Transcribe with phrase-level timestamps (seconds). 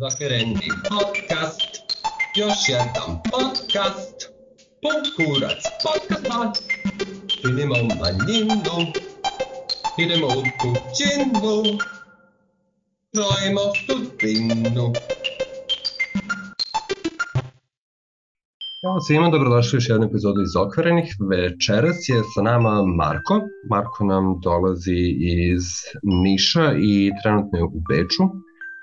[0.00, 1.60] Zakrenuti podcast,
[2.36, 4.16] još jedan podcast,
[4.82, 6.64] pun kurac podcast,
[7.26, 8.76] činimo manjinu,
[9.98, 11.78] idemo u kućinu,
[13.12, 14.92] krojimo sudbinu.
[18.80, 21.16] Ćao svima, dobrodošli u još jednu epizodu iz Okvarenih.
[21.30, 23.40] Večeras je sa nama Marko.
[23.70, 25.16] Marko nam dolazi
[25.52, 25.64] iz
[26.02, 28.24] Niša i trenutno je u Beču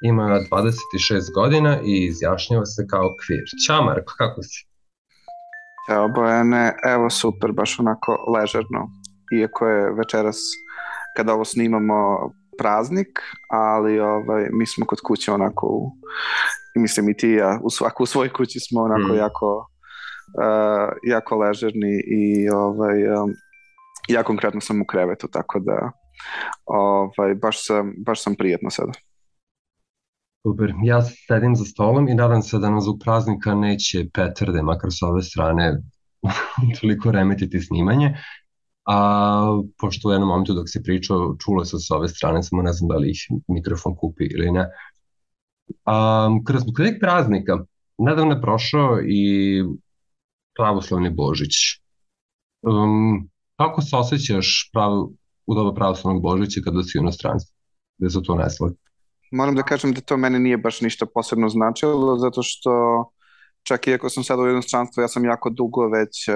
[0.01, 3.45] ima 26 godina i izjašnjava se kao kvir.
[3.67, 4.65] Ćao Marko, kako si?
[5.87, 8.89] Ćao Bojane, evo super, baš onako ležerno.
[9.39, 10.37] Iako je večeras,
[11.17, 13.19] kada ovo snimamo, praznik,
[13.49, 15.91] ali ovaj, mi smo kod kuće onako u,
[16.75, 19.17] mislim i ti i ja, u svaku u svojoj kući smo onako mm.
[19.17, 19.65] jako
[20.41, 23.33] uh, jako ležerni i ovaj, um,
[24.07, 25.91] ja konkretno sam u krevetu, tako da
[26.65, 28.91] ovaj, baš, sam, baš sam prijetno sada.
[30.43, 34.89] Super, ja sedim za stolom i nadam se da nam zbog praznika neće petarde, makar
[34.91, 35.77] s ove strane,
[36.81, 38.15] toliko remetiti snimanje.
[38.85, 42.73] A pošto u jednom momentu dok si pričao, čulo se s ove strane, samo ne
[42.73, 44.65] znam da li ih mikrofon kupi ili ne.
[45.85, 47.57] A, kada smo kod praznika,
[47.98, 49.63] nedavno je prošao i
[50.55, 51.55] pravoslavni Božić.
[52.61, 54.91] Um, kako se osjećaš prav,
[55.45, 57.55] u doba pravoslavnog Božića kada si u inostranstvu?
[57.98, 58.71] Gde se to neslo?
[59.32, 62.71] Moram da kažem da to mene nije baš ništa posebno značilo, zato što
[63.63, 66.35] čak i ako sam sad u jednostranstvu, ja sam jako dugo već, uh,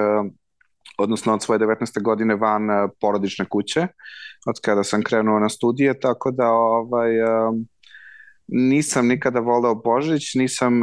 [0.97, 2.01] odnosno od svoje 19.
[2.01, 3.87] godine van uh, porodične kuće,
[4.47, 7.55] od kada sam krenuo na studije, tako da ovaj, uh,
[8.47, 10.81] nisam nikada voleo Božić, nisam,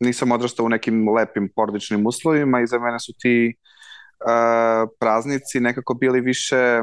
[0.00, 3.54] nisam odrastao u nekim lepim porodičnim uslovima i za mene su ti
[5.00, 6.82] praznici nekako bili više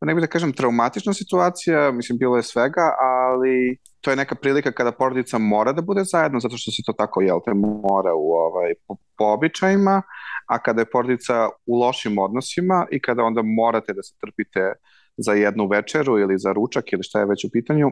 [0.00, 4.72] ne bih da kažem traumatična situacija, mislim bilo je svega, ali to je neka prilika
[4.72, 8.32] kada porodica mora da bude zajedno zato što se to tako jel te mora u
[8.32, 10.02] ovaj po, po običajima,
[10.46, 14.72] a kada je porodica u lošim odnosima i kada onda morate da se trpite
[15.16, 17.90] za jednu večeru ili za ručak ili šta je već u pitanju,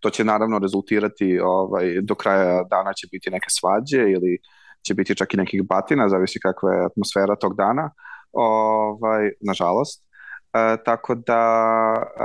[0.00, 4.38] to će naravno rezultirati ovaj do kraja dana će biti neke svađe ili
[4.86, 7.90] će biti čak i nekih batina, zavisi kakva je atmosfera tog dana.
[8.32, 10.07] Ovaj nažalost
[10.52, 11.42] E, tako da
[12.16, 12.24] e,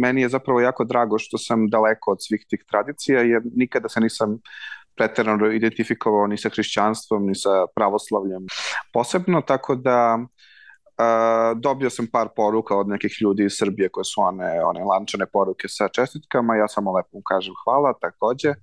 [0.00, 4.00] meni je zapravo jako drago što sam daleko od svih tih tradicija jer nikada se
[4.00, 4.38] nisam
[4.96, 8.46] preterano identifikovao ni sa hrišćanstvom ni sa pravoslavljem
[8.92, 10.18] posebno, tako da
[10.98, 15.26] Uh, dobio sam par poruka od nekih ljudi iz Srbije koje su one, one lančane
[15.26, 18.54] poruke sa čestitkama, ja samo lepo kažem hvala takođe,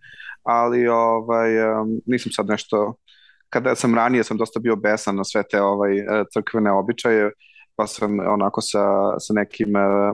[0.43, 2.93] ali ovaj, um, nisam sad nešto,
[3.49, 5.91] kada sam ranije sam dosta bio besan na sve te ovaj,
[6.33, 7.31] crkvene običaje,
[7.81, 8.83] pa sam onako sa,
[9.19, 10.13] sa nekim e,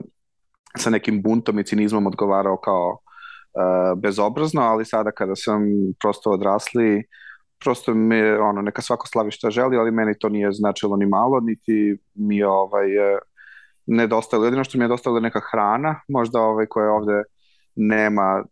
[0.78, 5.62] sa nekim buntom i cinizmom odgovarao kao uh, bezobrazno, ali sada kada sam
[6.00, 7.04] prosto odrasli,
[7.64, 11.40] prosto mi ono, neka svako slavi šta želi, ali meni to nije značilo ni malo,
[11.40, 13.18] niti mi je ovaj, e,
[13.86, 14.44] nedostalo.
[14.44, 17.22] Jedino što mi je dostalo neka hrana, možda ovaj, koja ovde
[17.76, 18.44] nema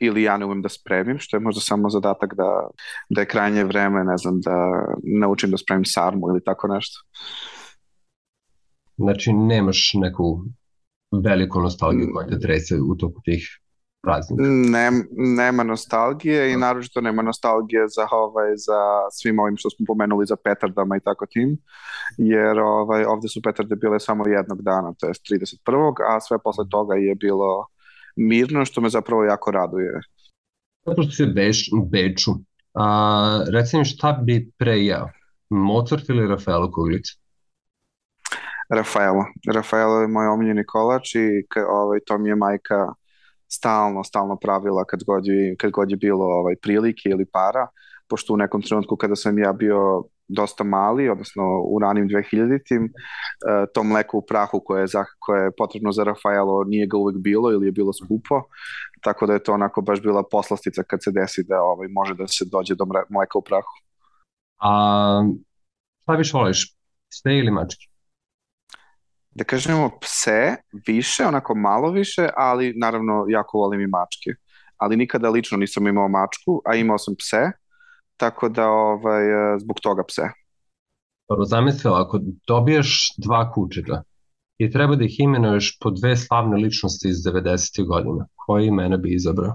[0.00, 2.68] ili ja ne umem da spremim, što je možda samo zadatak da,
[3.08, 4.84] da je krajnje vreme, ne znam, da
[5.20, 7.00] naučim da spremim sarmu ili tako nešto.
[9.02, 10.44] Znači, nemaš neku
[11.24, 13.58] veliku nostalgiju koja te trese u toku tih
[14.02, 14.42] praznika?
[14.46, 18.80] Ne, nema nostalgije i naročito nema nostalgije za, ovaj, za
[19.12, 21.58] svim ovim što smo pomenuli za petardama i tako tim,
[22.18, 25.94] jer ovaj, ovde su petarde bile samo jednog dana, to je 31.
[26.08, 27.66] a sve posle toga je bilo
[28.16, 30.00] mirno, što me zapravo jako raduje.
[30.86, 32.32] Zato što si Beš, Beču,
[32.74, 35.08] a, reci mi šta bi pre jeo,
[35.50, 37.21] Mozart ili Rafaelo Kuglica?
[38.72, 39.24] Rafaelo.
[39.54, 42.88] Rafaelo je moj omiljeni kolač i ovaj, to mi je majka
[43.48, 47.68] stalno, stalno pravila kad god je, kad god je bilo ovaj, prilike ili para,
[48.08, 53.66] pošto u nekom trenutku kada sam ja bio dosta mali, odnosno u ranim 2000-tim, eh,
[53.74, 57.16] to mleko u prahu koje je, za, koje je potrebno za Rafaelo nije ga uvek
[57.16, 58.42] bilo ili je bilo skupo,
[59.02, 62.28] tako da je to onako baš bila poslastica kad se desi da ovaj, može da
[62.28, 63.74] se dođe do mleka u prahu.
[64.60, 64.70] A
[66.02, 66.76] šta više voliš,
[67.14, 67.91] ste ili mačke?
[69.34, 70.56] Da kažemo pse
[70.86, 74.30] više, onako malo više, ali naravno jako volim i mačke.
[74.76, 77.50] Ali nikada lično nisam imao mačku, a imao sam pse,
[78.16, 79.24] tako da ovaj,
[79.58, 80.22] zbog toga pse.
[81.28, 84.02] Dobro, zamislila, ako dobiješ dva kučeta
[84.58, 87.86] i treba da ih imenuješ po dve slavne ličnosti iz 90.
[87.86, 89.50] godina, koje imena bi izabrao?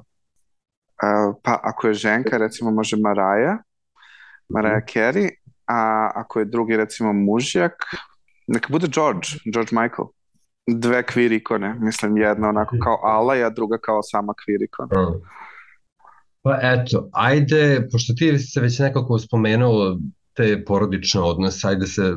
[1.04, 3.58] Uh, pa ako je ženka, recimo može Maraja,
[4.50, 5.30] Maraja Carey,
[5.68, 7.74] a ako je drugi recimo mužjak,
[8.48, 10.08] Neka bude George, George Michael.
[10.68, 15.02] Dve queer ikone, mislim, jedna onako kao Ala, a druga kao sama queer ikona.
[15.02, 15.22] Mm.
[16.42, 19.98] Pa eto, ajde, pošto ti se već nekako spomenuo
[20.34, 22.14] te porodične odnose, ajde se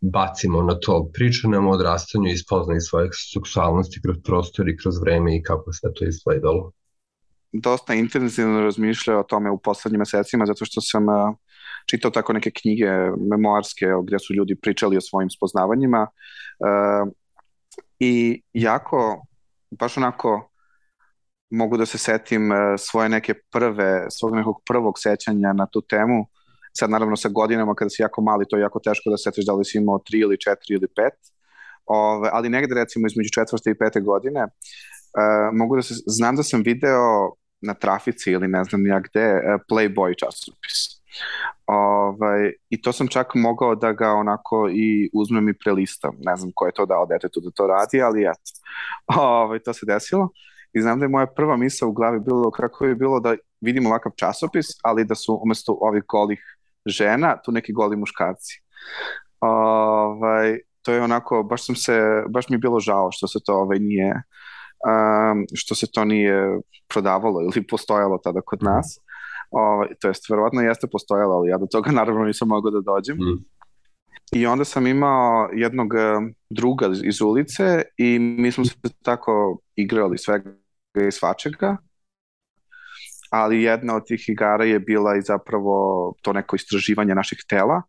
[0.00, 1.10] bacimo na to.
[1.12, 5.72] Priča nam o odrastanju i spoznaju svoje seksualnosti kroz prostor i kroz vreme i kako
[5.72, 6.72] se to izgledalo.
[7.52, 11.14] Dosta intenzivno razmišljao o tome u poslednjim mesecima, zato što sam uh,
[11.90, 12.90] čitao tako neke knjige
[13.30, 17.12] memoarske gde su ljudi pričali o svojim spoznavanjima uh,
[17.98, 19.26] i jako,
[19.70, 20.50] baš onako
[21.50, 26.26] mogu da se setim uh, svoje neke prve, svog nekog prvog sećanja na tu temu
[26.72, 29.52] Sad naravno sa godinama kada si jako mali to je jako teško da setiš da
[29.52, 31.10] li si imao 3 ili 4 ili 5.
[31.86, 36.42] Ove, ali negde recimo između četvrte i pete godine uh, mogu da se, znam da
[36.42, 39.40] sam video na trafici ili ne znam ja gde
[39.70, 40.99] Playboy časopis.
[42.10, 46.14] Ovaj, I to sam čak mogao da ga onako i uzmem i prelistam.
[46.18, 48.50] Ne znam ko je to dao detetu da to radi, ali eto.
[49.20, 50.28] Ovaj, to se desilo.
[50.72, 53.86] I znam da je moja prva misa u glavi bilo kako je bilo da vidim
[53.86, 56.40] ovakav časopis, ali da su umesto ovih golih
[56.86, 58.60] žena, tu neki goli muškarci.
[59.40, 63.54] Ovaj, to je onako, baš sam se, baš mi je bilo žao što se to
[63.54, 64.22] ovaj nije,
[64.86, 66.58] um, što se to nije
[66.88, 68.72] prodavalo ili postojalo tada kod mhm.
[68.72, 69.00] nas.
[69.50, 73.16] Ovaj, to jest, verovatno jeste postojalo, ali ja do toga naravno nisam mogao da dođem.
[73.16, 73.44] Mm.
[74.32, 75.88] I onda sam imao jednog
[76.50, 80.50] druga iz ulice i mi smo se tako igrali svega
[81.08, 81.76] i svačega
[83.30, 85.74] ali jedna od tih igara je bila i zapravo
[86.22, 87.82] to neko istraživanje naših tela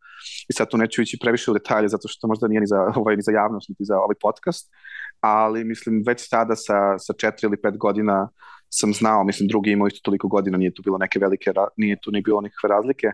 [0.50, 3.16] i sad tu neću ići previše u detalje zato što možda nije ni za, ovaj,
[3.16, 4.72] ni za javnost ni za ovaj podcast,
[5.20, 8.30] ali mislim već tada sa, sa četiri ili pet godina
[8.74, 12.12] sam znao, mislim drugi imao isto toliko godina, nije tu bilo neke velike, nije tu
[12.12, 13.08] ni bilo nikakve razlike,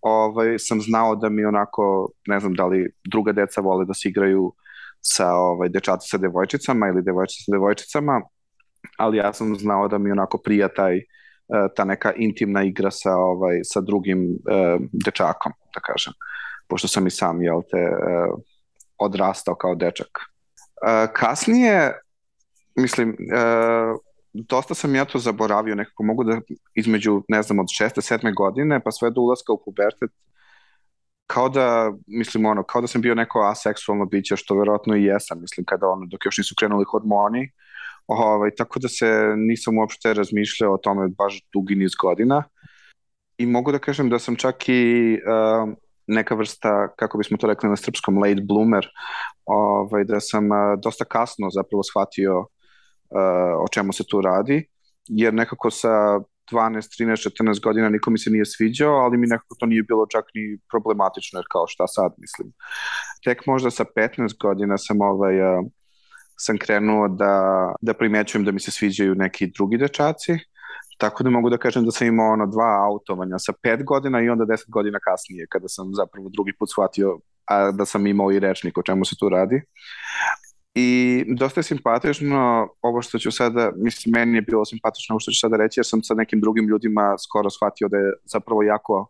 [0.00, 4.08] ovaj, sam znao da mi onako, ne znam da li druga deca vole da se
[4.08, 4.52] igraju
[5.00, 8.20] sa ovaj, dečaci sa devojčicama ili devojčice sa devojčicama,
[8.98, 11.00] ali ja sam znao da mi onako prija taj
[11.48, 16.12] E, ta neka intimna igra sa, ovaj, sa drugim uh, dečakom, da kažem,
[16.68, 18.40] pošto sam i sam, jel te, uh,
[18.98, 20.10] odrastao kao dečak.
[20.18, 21.92] Uh, kasnije,
[22.76, 24.00] mislim, uh,
[24.48, 26.40] dosta sam ja to zaboravio, nekako mogu da
[26.74, 30.10] između, ne znam, od šeste, sedme godine, pa sve do ulaska u pubertet,
[31.26, 35.40] kao da, mislim, ono, kao da sam bio neko aseksualno biće, što verovatno i jesam,
[35.40, 37.50] mislim, kada ono, dok još nisu krenuli hormoni,
[38.06, 42.42] Ovaj, tako da se nisam uopšte razmišljao o tome baš dugi niz godina.
[43.38, 45.74] I mogu da kažem da sam čak i uh,
[46.06, 48.86] neka vrsta, kako bismo to rekli na srpskom, late bloomer,
[49.44, 52.46] ovaj, da sam uh, dosta kasno zapravo shvatio
[53.64, 54.68] o čemu se tu radi,
[55.08, 55.88] jer nekako sa
[56.52, 60.06] 12, 13, 14 godina niko mi se nije sviđao, ali mi nekako to nije bilo
[60.06, 62.52] čak ni problematično, jer kao šta sad, mislim.
[63.24, 65.66] Tek možda sa 15 godina sam ovaj, uh,
[66.36, 70.38] sam krenuo da, da primećujem da mi se sviđaju neki drugi dečaci,
[70.98, 74.28] tako da mogu da kažem da sam imao ono dva autovanja sa pet godina i
[74.28, 78.38] onda deset godina kasnije kada sam zapravo drugi put shvatio a, da sam imao i
[78.38, 79.62] rečnik o čemu se tu radi.
[80.78, 85.30] I dosta je simpatično ovo što ću sada, mislim, meni je bilo simpatično ovo što
[85.32, 89.06] ću sada reći, jer sam sa nekim drugim ljudima skoro shvatio da je zapravo jako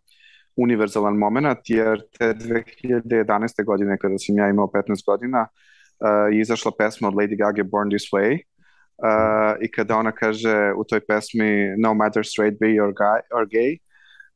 [0.55, 3.65] univerzalan moment, jer te 2011.
[3.65, 8.11] godine kada sam ja imao 15 godina, uh, izašla pesma od Lady Gaga Born This
[8.13, 13.19] Way uh, i kada ona kaže u toj pesmi no matter straight be or, guy,
[13.35, 13.77] or gay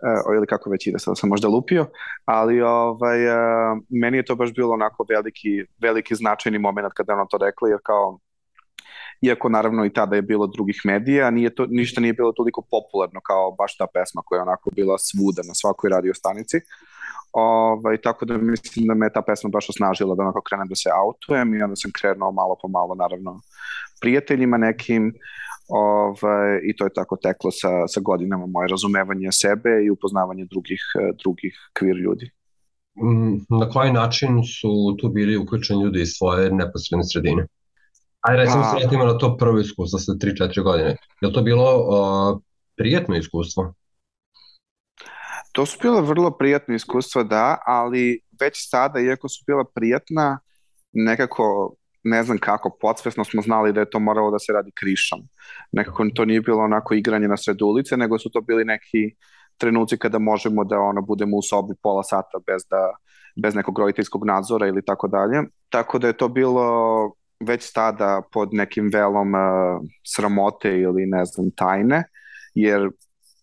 [0.01, 1.85] uh, ili kako već ide, sad sam možda lupio,
[2.25, 7.25] ali ovaj, uh, meni je to baš bilo onako veliki, veliki značajni moment kada ona
[7.25, 8.19] to rekla, jer kao
[9.21, 13.19] iako naravno i tada je bilo drugih medija, nije to, ništa nije bilo toliko popularno
[13.21, 16.57] kao baš ta pesma koja je onako bila svuda na svakoj radio stanici.
[17.33, 20.89] Ovaj, tako da mislim da me ta pesma baš osnažila da onako krenem da se
[20.93, 23.41] autujem i onda sam krenuo malo po malo naravno
[24.01, 25.13] prijateljima nekim
[25.71, 30.81] ovaj, i to je tako teklo sa, sa godinama moje razumevanje sebe i upoznavanje drugih,
[31.23, 32.31] drugih kvir ljudi.
[33.03, 37.47] Mm, na koji način su tu bili uključeni ljudi iz svoje neposredne sredine?
[38.21, 40.95] Ajde, recimo se vratimo na to prvo iskustvo sa 3-4 godine.
[41.21, 42.41] Je to bilo uh,
[42.77, 43.73] prijetno iskustvo?
[45.51, 50.39] To su bila vrlo prijatna iskustva, da, ali već sada, iako su bila prijatna,
[50.93, 55.19] nekako, ne znam kako, podsvesno smo znali da je to moralo da se radi krišom.
[55.71, 59.15] Nekako to nije bilo onako igranje na sred ulice, nego su to bili neki
[59.57, 62.91] trenuci kada možemo da ono budemo u sobi pola sata bez da
[63.35, 65.43] bez nekog roditeljskog nadzora ili tako dalje.
[65.69, 66.65] Tako da je to bilo
[67.39, 72.03] već tada pod nekim velom uh, sramote ili ne znam tajne,
[72.53, 72.89] jer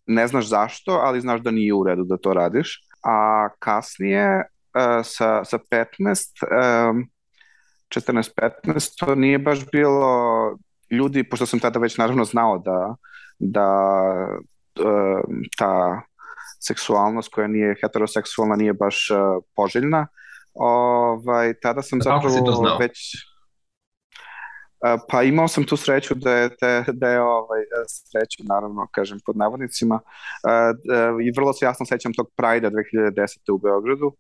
[0.07, 2.81] ne znaš zašto, ali znaš da nije u redu da to radiš.
[3.05, 7.09] A kasnije uh, sa, sa 15, um,
[7.97, 10.59] 14-15, to nije baš bilo
[10.91, 12.95] ljudi, pošto sam tada već naravno znao da,
[13.39, 13.69] da
[15.59, 16.01] ta
[16.61, 20.07] seksualnost koja nije heteroseksualna nije baš uh, poželjna.
[20.55, 22.79] Ovaj, tada sam zapravo Kako si to znao?
[22.79, 22.99] već
[25.09, 29.37] Pa imao sam tu sreću da je, da, da je ovaj, sreću, naravno, kažem, pod
[29.37, 30.01] navodnicima.
[31.23, 33.53] I vrlo se jasno sećam tog Prajda 2010.
[33.53, 34.13] u Beogradu.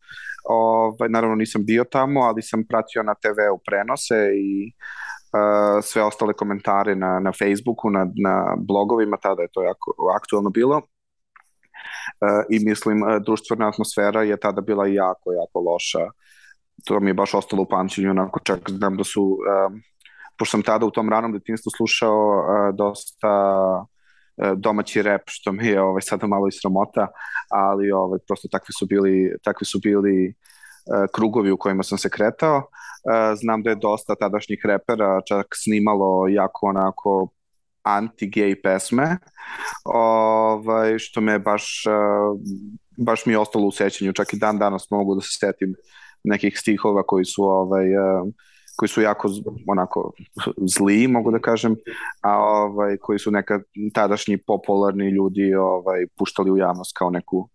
[0.48, 4.72] Ovaj, naravno nisam bio tamo, ali sam pratio na TV-u prenose i
[5.32, 10.50] uh, sve ostale komentare na, na Facebooku, na, na blogovima, tada je to jako aktualno
[10.50, 10.76] bilo.
[10.76, 10.82] Uh,
[12.50, 16.10] I mislim, društvena atmosfera je tada bila jako, jako loša.
[16.84, 19.38] To mi je baš ostalo u pamćenju, onako čak znam da su
[20.38, 23.30] pošto sam tada u tom ranom detinstvu slušao uh, dosta
[24.36, 27.08] uh, domaći rep, što mi je ovaj, sada malo i sramota,
[27.50, 32.10] ali ovaj, prosto takvi su bili, takvi su bili uh, krugovi u kojima sam se
[32.10, 32.56] kretao.
[32.56, 37.28] Uh, znam da je dosta tadašnjih repera čak snimalo jako onako
[37.84, 39.16] anti-gay pesme,
[39.84, 42.40] ovaj, što me baš, uh,
[42.96, 45.74] baš mi je ostalo u sećanju, čak i dan danas mogu da se setim
[46.24, 48.28] nekih stihova koji su ovaj, uh,
[48.78, 49.28] koji su jako
[49.66, 50.12] onako
[50.78, 51.76] zli, mogu da kažem,
[52.22, 53.60] a ovaj, koji su neka
[53.94, 57.48] tadašnji popularni ljudi ovaj, puštali u javnost kao neku,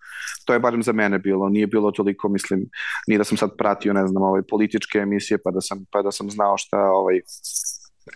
[0.45, 2.65] to je barem za mene bilo, nije bilo toliko, mislim,
[3.07, 6.11] ni da sam sad pratio, ne znam, ovaj, političke emisije, pa da sam, pa da
[6.11, 7.21] sam znao šta ovaj,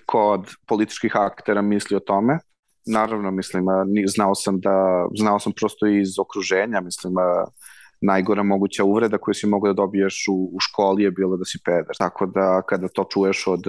[0.06, 2.40] kod političkih aktera misli o tome,
[2.86, 3.66] naravno, mislim,
[4.08, 7.14] znao sam da, znao sam prosto iz okruženja, mislim,
[8.02, 11.60] najgora moguća uvreda koju si mogu da dobiješ u, u školi je bilo da si
[11.66, 11.96] peder.
[11.98, 13.64] Tako da kada to čuješ od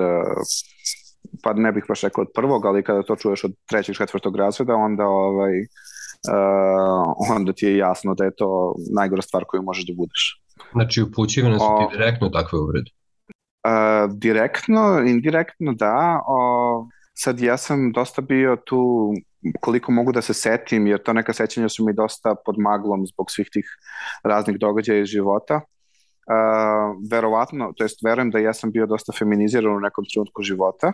[1.42, 4.74] pa ne bih baš rekao od prvog, ali kada to čuješ od trećeg, četvrtog razreda,
[4.74, 9.92] onda ovaj, uh, onda ti je jasno da je to najgora stvar koju možeš da
[9.96, 10.42] budeš.
[10.72, 12.90] Znači upućivane su ti direktno takve uvrede?
[13.68, 16.22] Uh, direktno, indirektno da.
[16.26, 16.88] O,
[17.18, 19.12] sad ja sam dosta bio tu
[19.60, 23.30] koliko mogu da se setim, jer to neka sećanja su mi dosta pod maglom zbog
[23.30, 23.66] svih tih
[24.24, 25.54] raznih događaja iz života.
[25.54, 30.92] Uh, verovatno, to jest verujem da ja sam bio dosta feminiziran u nekom trenutku života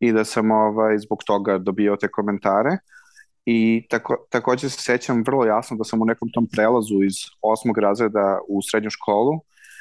[0.00, 2.78] i da sam ovaj, zbog toga dobio te komentare.
[3.46, 7.78] I tako, takođe se sećam vrlo jasno da sam u nekom tom prelazu iz osmog
[7.78, 9.40] razreda u srednju školu,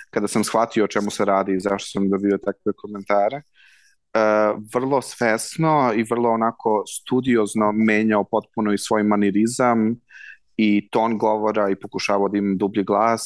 [0.09, 3.62] kada sam shvatio o čemu se radi i zašto sam dobio takve komentare, uh,
[4.73, 9.95] vrlo svesno i vrlo onako studiozno menjao potpuno i svoj manirizam
[10.57, 13.23] i ton govora i pokušavao da imam dublji glas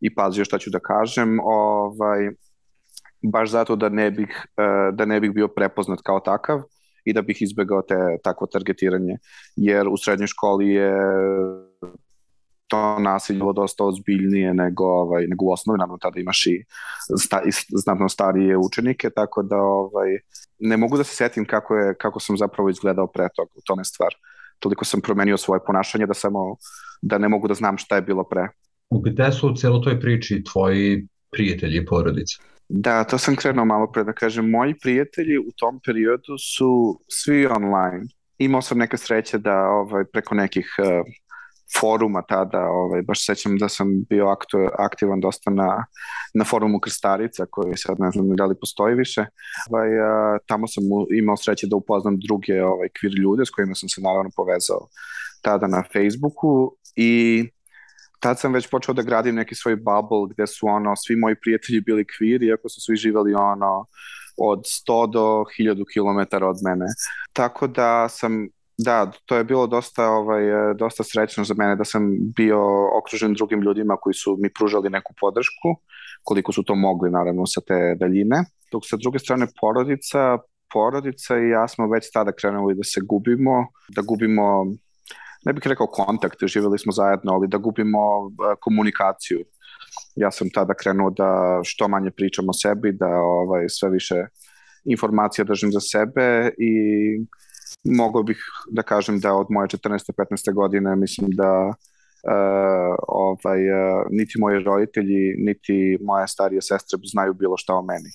[0.00, 2.30] i pazio šta ću da kažem, ovaj,
[3.22, 6.62] baš zato da ne bih, uh, da ne bih bio prepoznat kao takav
[7.04, 9.18] i da bih izbegao te takvo targetiranje,
[9.56, 10.94] jer u srednjoj školi je
[12.68, 16.64] to nasilje bilo dosta ozbiljnije nego, ovaj, nego u osnovi, naravno tada imaš i,
[17.18, 20.08] sta, i znatno starije učenike, tako da ovaj,
[20.58, 23.84] ne mogu da se setim kako, je, kako sam zapravo izgledao pre toga, u tome
[23.84, 24.14] stvar.
[24.58, 26.56] Toliko sam promenio svoje ponašanje da samo
[27.02, 28.48] da ne mogu da znam šta je bilo pre.
[29.04, 32.36] Gde su u celoj toj priči tvoji prijatelji i porodice?
[32.68, 34.50] Da, to sam krenuo malo pre da kažem.
[34.50, 38.06] Moji prijatelji u tom periodu su svi online.
[38.38, 41.06] Imao sam neke sreće da ovaj, preko nekih uh,
[41.80, 45.84] foruma tada, ovaj, baš sećam da sam bio aktu, aktivan dosta na,
[46.34, 49.26] na forumu Krstarica, koji sad ne znam da li postoji više.
[49.70, 50.84] Ovaj, a, tamo sam
[51.18, 54.88] imao sreće da upoznam druge ovaj, kvir ljude s kojima sam se naravno povezao
[55.42, 57.44] tada na Facebooku i
[58.20, 61.80] tad sam već počeo da gradim neki svoj bubble gde su ono, svi moji prijatelji
[61.80, 63.86] bili kvir, iako su svi živali ono,
[64.36, 66.86] od 100 do 1000 km od mene.
[67.32, 71.84] Tako da sam Da, to je bilo dosta, ovaj, e, dosta srećno za mene da
[71.84, 72.02] sam
[72.36, 72.58] bio
[72.98, 75.68] okružen drugim ljudima koji su mi pružali neku podršku,
[76.22, 78.44] koliko su to mogli naravno sa te daljine.
[78.72, 80.38] Dok sa druge strane porodica,
[80.72, 83.66] porodica i ja smo već tada krenuli da se gubimo,
[83.96, 84.64] da gubimo,
[85.44, 89.44] ne bih rekao kontakt, živjeli smo zajedno, ali da gubimo e, komunikaciju.
[90.16, 94.14] Ja sam tada krenuo da što manje pričam o sebi, da ovaj, sve više
[94.84, 96.72] informacija držim za sebe i
[97.84, 98.38] mogao bih
[98.70, 100.12] da kažem da od moje 14.
[100.30, 100.54] 15.
[100.54, 107.56] godine mislim da uh, ovaj, uh, niti moji roditelji, niti moja starija sestra znaju bilo
[107.56, 108.10] šta o meni.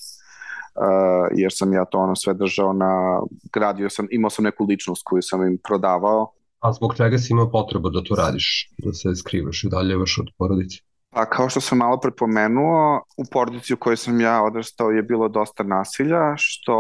[0.76, 3.22] Uh, jer sam ja to ono sve držao na,
[3.54, 6.32] gradio sam, imao sam neku ličnost koju sam im prodavao.
[6.60, 10.18] A zbog čega si imao potrebu da to radiš, da se skrivaš i dalje vaš
[10.20, 10.89] od porodice?
[11.12, 15.28] Pa kao što sam malo prepomenuo, u porodici u kojoj sam ja odrastao je bilo
[15.28, 16.76] dosta nasilja, što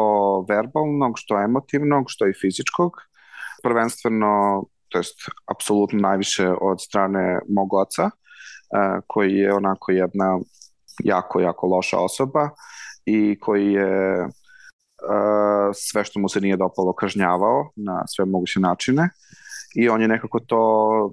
[0.49, 2.91] verbalnog, što emotivnog, što i fizičkog.
[3.63, 5.15] Prvenstveno, to jest
[5.51, 10.39] apsolutno najviše od strane mog oca, eh, koji je onako jedna
[11.03, 12.49] jako, jako loša osoba
[13.05, 19.09] i koji je eh, sve što mu se nije dopalo kažnjavao na sve moguće načine
[19.75, 21.11] i on je nekako to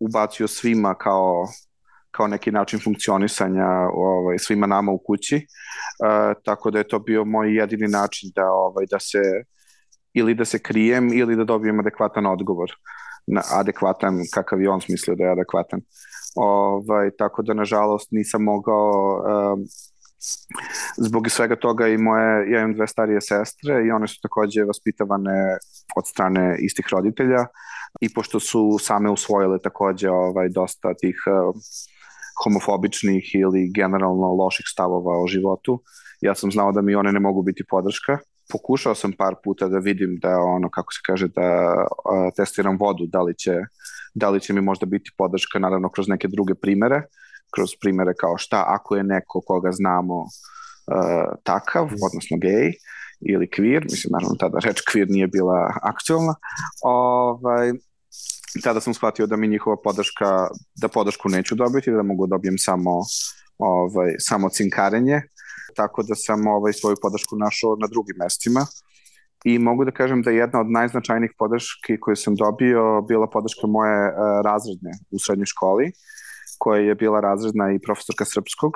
[0.00, 1.46] ubacio svima kao
[2.16, 7.24] kao neki način funkcionisanja ovaj, svima nama u kući, uh, tako da je to bio
[7.24, 9.22] moj jedini način da, ovaj, da se
[10.14, 12.70] ili da se krijem ili da dobijem adekvatan odgovor
[13.26, 15.80] na adekvatan kakav je on smislio da je adekvatan.
[16.36, 19.64] Ovaj, tako da nažalost nisam mogao um,
[20.96, 25.58] zbog svega toga i moje, ja imam dve starije sestre i one su takođe vaspitavane
[25.96, 27.46] od strane istih roditelja
[28.00, 31.54] i pošto su same usvojile takođe ovaj, dosta tih uh,
[32.44, 35.82] homofobičnih ili generalno loših stavova o životu,
[36.20, 38.18] ja sam znao da mi one ne mogu biti podrška.
[38.52, 43.06] Pokušao sam par puta da vidim da ono, kako se kaže, da uh, testiram vodu,
[43.06, 43.54] da li, će,
[44.14, 47.02] da li će mi možda biti podrška, naravno kroz neke druge primere,
[47.54, 50.28] kroz primere kao šta ako je neko koga znamo uh,
[51.42, 52.72] takav, odnosno gej,
[53.20, 56.34] ili queer, mislim naravno tada reč queer nije bila aktualna,
[56.82, 57.72] ovaj,
[58.62, 62.58] tada sam shvatio da mi njihova podrška, da podršku neću dobiti, da mogu da dobijem
[62.58, 62.90] samo,
[63.58, 65.20] ovaj, samo cinkarenje,
[65.76, 68.66] tako da sam ovaj, svoju podršku našao na drugim mestima.
[69.44, 73.66] I mogu da kažem da je jedna od najznačajnijih podrški koju sam dobio bila podrška
[73.66, 75.92] moje uh, razredne u srednjoj školi,
[76.58, 78.72] koja je bila razredna i profesorka srpskog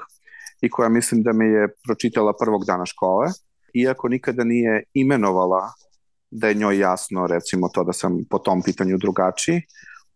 [0.60, 3.26] i koja mislim da me je pročitala prvog dana škole,
[3.74, 5.72] iako nikada nije imenovala
[6.30, 9.62] da je njoj jasno recimo to da sam po tom pitanju drugačiji,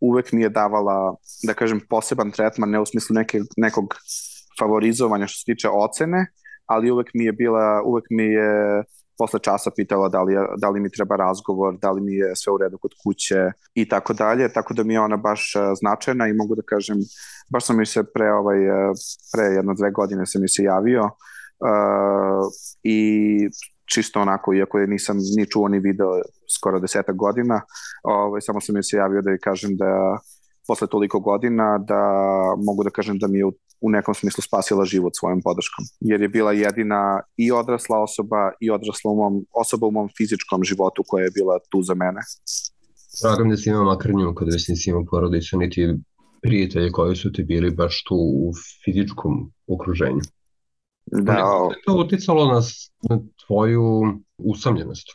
[0.01, 3.95] uvek mi je davala, da kažem, poseban tretman, ne u smislu neke, nekog
[4.59, 6.27] favorizovanja što se tiče ocene,
[6.67, 8.85] ali uvek mi je bila, uvek mi je
[9.19, 12.53] posle časa pitala da li, da li mi treba razgovor, da li mi je sve
[12.53, 16.29] u redu kod kuće i tako dalje, tako da mi je ona baš e, značajna
[16.29, 16.99] i mogu da kažem,
[17.49, 18.93] baš sam mi se pre, ovaj, e,
[19.33, 22.51] pre jedno dve godine sam mi se javio uh,
[22.83, 22.99] i
[23.93, 26.11] čisto onako, iako je nisam ni čuo ni video
[26.59, 27.61] skoro desetak godina,
[28.03, 30.19] ovaj, samo sam mi se javio da je kažem da
[30.67, 32.03] posle toliko godina da
[32.67, 35.85] mogu da kažem da mi je u, u nekom smislu spasila život svojom podrškom.
[36.01, 40.65] Jer je bila jedina i odrasla osoba i odrasla u mom, osoba u mom fizičkom
[40.65, 42.21] životu koja je bila tu za mene.
[43.23, 45.95] Drago da si imao makar nju kada već nisi imao porodicu, niti
[46.43, 48.53] prijatelje koji su ti bili baš tu u
[48.85, 50.21] fizičkom okruženju.
[51.23, 52.61] Da, je to uticalo na,
[53.11, 54.03] na tvoju
[54.39, 55.09] usamljenost?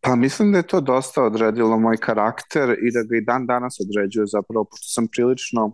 [0.00, 3.76] Pa mislim da je to dosta odredilo moj karakter i da ga i dan danas
[3.80, 5.72] određuje zapravo, pošto sam prilično,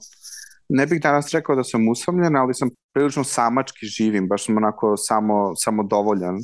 [0.69, 4.97] ne bih danas rekao da sam usamljen, ali sam prilično samački živim, baš sam onako
[4.97, 6.37] samo, samo dovoljan.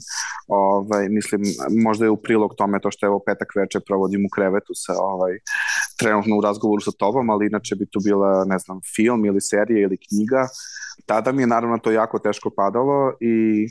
[0.49, 1.43] Ovaj, mislim,
[1.85, 5.33] možda je u prilog tome to što evo petak veče provodim u krevetu sa ovaj,
[5.99, 9.83] trenutno u razgovoru sa tobom, ali inače bi tu bila, ne znam, film ili serija
[9.83, 10.49] ili knjiga.
[11.07, 13.67] Tada mi je naravno to jako teško padalo i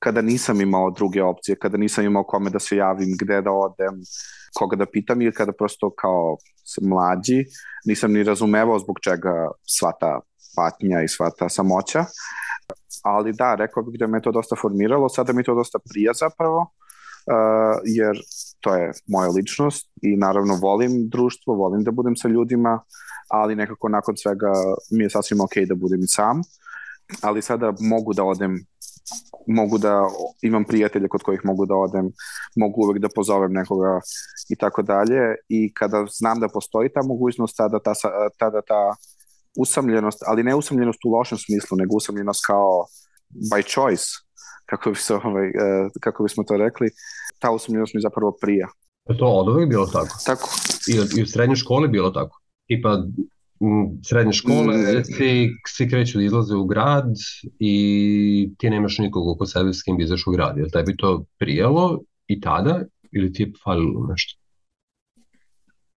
[0.00, 4.00] kada nisam imao druge opcije, kada nisam imao kome da se javim, gde da odem,
[4.54, 6.36] koga da pitam ili kada prosto kao
[6.82, 7.44] mlađi
[7.84, 10.20] nisam ni razumevao zbog čega sva ta
[10.56, 12.04] patnja i sva ta samoća.
[13.02, 16.58] Ali da, rekao bih da me to dosta formiralo, sada mi to dosta prija zapravo,
[16.60, 18.16] uh, jer
[18.60, 22.80] to je moja ličnost i naravno volim društvo, volim da budem sa ljudima,
[23.28, 24.52] ali nekako nakon svega
[24.90, 26.42] mi je sasvim ok da budem i sam,
[27.22, 28.66] ali sada mogu da odem
[29.46, 30.08] mogu da
[30.42, 32.12] imam prijatelje kod kojih mogu da odem,
[32.56, 34.00] mogu uvek da pozovem nekoga
[34.48, 37.92] i tako dalje i kada znam da postoji ta mogućnost, tada ta,
[38.38, 38.94] tada ta
[39.58, 42.86] usamljenost, ali ne usamljenost u lošem smislu, nego usamljenost kao
[43.52, 44.06] by choice,
[44.66, 46.90] kako, bi se, ovaj, e, kako bismo to rekli,
[47.38, 48.68] ta usamljenost mi zapravo prija.
[49.08, 50.16] Je to od uvek bilo tako?
[50.26, 50.48] Tako.
[50.88, 52.40] I, I u srednjoj školi bilo tako?
[52.66, 53.02] Tipa
[54.04, 55.04] srednje škole, mm.
[55.04, 57.14] svi, svi kreću da izlaze u grad
[57.58, 60.56] i ti nemaš nikog oko sebe s kim bi izaš u grad.
[60.56, 62.80] Je li tebi to prijelo i tada
[63.12, 64.40] ili ti je falilo nešto?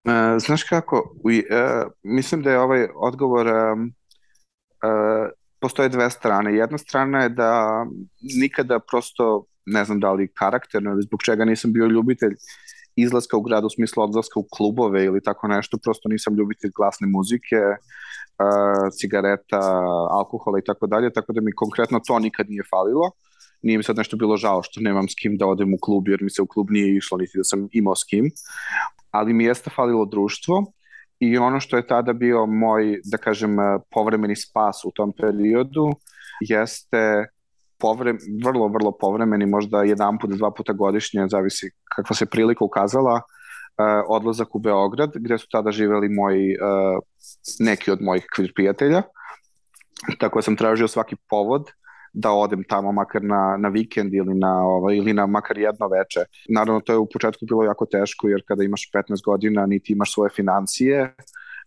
[0.04, 6.54] Uh, znaš kako, u, uh, mislim da je ovaj odgovor uh, uh, postoje dve strane.
[6.54, 7.84] Jedna strana je da
[8.40, 12.34] nikada prosto, ne znam da li karakterno ili zbog čega nisam bio ljubitelj
[12.96, 17.06] izlaska u grad u smislu odlaska u klubove ili tako nešto, prosto nisam ljubitelj glasne
[17.06, 19.60] muzike, uh, cigareta,
[20.10, 23.10] alkohola i tako dalje, tako da mi konkretno to nikad nije falilo.
[23.62, 26.22] Nije mi sad nešto bilo žao što nemam s kim da odem u klub, jer
[26.22, 28.30] mi se u klub nije išlo, niti da sam imao s kim.
[29.10, 30.64] Ali mi jeste falilo društvo
[31.20, 33.56] i ono što je tada bio moj, da kažem,
[33.90, 35.90] povremeni spas u tom periodu
[36.40, 37.26] jeste
[37.78, 43.14] povre, vrlo, vrlo povremeni, možda jedan put, dva puta godišnje, zavisi kakva se prilika ukazala,
[43.14, 46.98] uh, odlazak u Beograd, gde su tada živeli moji, uh,
[47.60, 49.02] neki od mojih kvir prijatelja.
[50.18, 51.70] Tako da sam tražio svaki povod
[52.14, 56.20] da odem tamo makar na, na vikend ili na, ovaj, ili na makar jedno veče.
[56.48, 60.12] Naravno, to je u početku bilo jako teško, jer kada imaš 15 godina, niti imaš
[60.12, 61.14] svoje financije,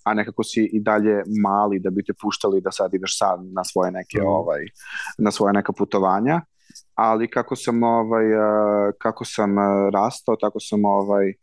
[0.07, 3.63] a nekako si i dalje mali da bi te puštali da sad ideš sad na
[3.63, 4.27] svoje neke mm.
[4.27, 4.61] ovaj
[5.17, 6.41] na svoje neka putovanja
[6.95, 8.25] ali kako sam ovaj
[8.97, 9.55] kako sam
[9.93, 11.33] rastao tako sam ovaj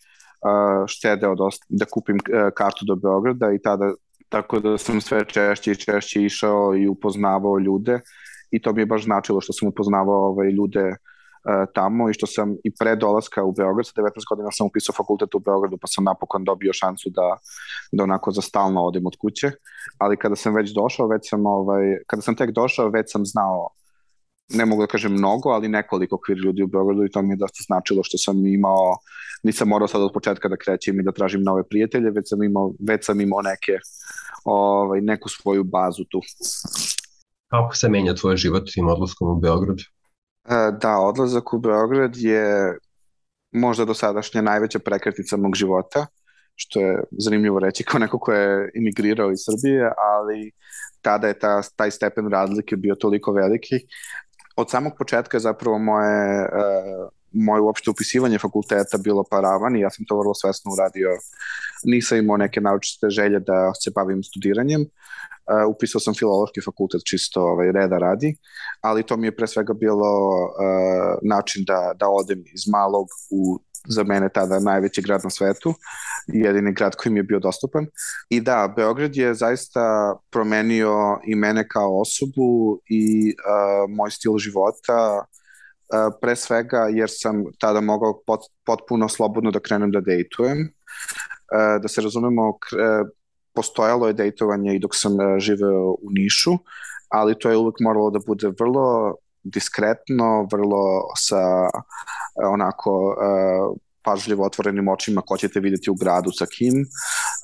[0.86, 2.18] štedeo dosta da kupim
[2.54, 3.92] kartu do Beograda i tada
[4.28, 8.00] tako da sam sve češće i češće išao i upoznavao ljude
[8.50, 11.13] i to mi je baš značilo što sam upoznavao ovaj, ljude uh,
[11.74, 15.34] tamo i što sam i pre dolaska u Beograd, sa 19 godina sam upisao fakultet
[15.34, 17.36] u Beogradu pa sam napokon dobio šansu da,
[17.92, 19.50] da onako za stalno odem od kuće,
[19.98, 23.68] ali kada sam već došao, već sam ovaj, kada sam tek došao, već sam znao
[24.48, 27.36] ne mogu da kažem mnogo, ali nekoliko kvir ljudi u Beogradu i to mi je
[27.36, 28.96] dosta značilo što sam imao,
[29.42, 32.72] nisam morao sad od početka da krećem i da tražim nove prijatelje, već sam imao,
[32.88, 33.78] već sam imao neke,
[34.44, 36.20] ovaj, neku svoju bazu tu.
[37.50, 39.78] Kako se menja tvoj život tim odlaskom u Beograd?
[40.44, 42.78] E, da, odlazak u Beograd je
[43.52, 46.06] možda do sadašnja najveća prekretica mog života,
[46.54, 50.52] što je zanimljivo reći kao neko ko je imigrirao iz Srbije, ali
[51.00, 53.74] tada je ta, taj stepen razlike bio toliko veliki.
[54.56, 59.90] Od samog početka je zapravo moje, uh, moje uopšte upisivanje fakulteta bilo paravan i ja
[59.90, 61.08] sam to vrlo svesno uradio.
[61.84, 64.80] Nisam imao neke naučite želje da se bavim studiranjem.
[64.80, 68.36] Uh, upisao sam filološki fakultet čisto ovaj, reda radi,
[68.80, 70.10] ali to mi je pre svega bilo
[70.44, 75.74] uh, način da, da odem iz malog u za mene tada najveći grad na svetu,
[76.26, 77.86] jedini grad koji mi je bio dostupan.
[78.28, 85.24] I da, Beograd je zaista promenio i mene kao osobu i uh, moj stil života,
[86.20, 90.58] pre svega jer sam tada mogao pot, potpuno slobodno da krenem da dejtujem.
[90.58, 92.56] Uh, da se razumemo, uh,
[93.54, 96.52] postojalo je dejtovanje i dok sam uh, živeo u Nišu,
[97.08, 101.68] ali to je uvek moralo da bude vrlo diskretno, vrlo sa
[102.42, 106.84] e, onako uh, pažljivo otvorenim očima ko ćete videti u gradu sa kim,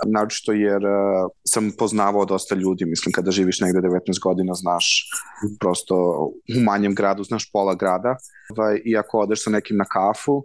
[0.07, 5.11] naročito jer uh, sam poznavao dosta ljudi, mislim kada živiš negde 19 godina znaš
[5.61, 5.97] prosto
[6.57, 8.17] u manjem gradu znaš pola grada,
[8.51, 10.45] ovaj, i ako odeš sa nekim na kafu,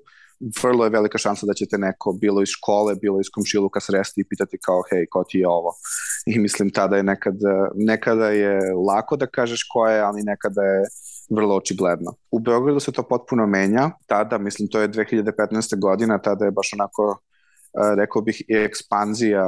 [0.64, 4.28] vrlo je velika šansa da ćete neko bilo iz škole, bilo iz komšiluka sresti i
[4.30, 5.74] pitati kao hej, ko ti je ovo?
[6.26, 10.84] I mislim tada je nekada, nekada je lako da kažeš ko je, ali nekada je
[11.30, 12.14] vrlo očigledno.
[12.32, 15.80] U Beogradu se to potpuno menja, tada, mislim, to je 2015.
[15.80, 17.20] godina, tada je baš onako
[17.98, 19.46] rekao bih i ekspanzija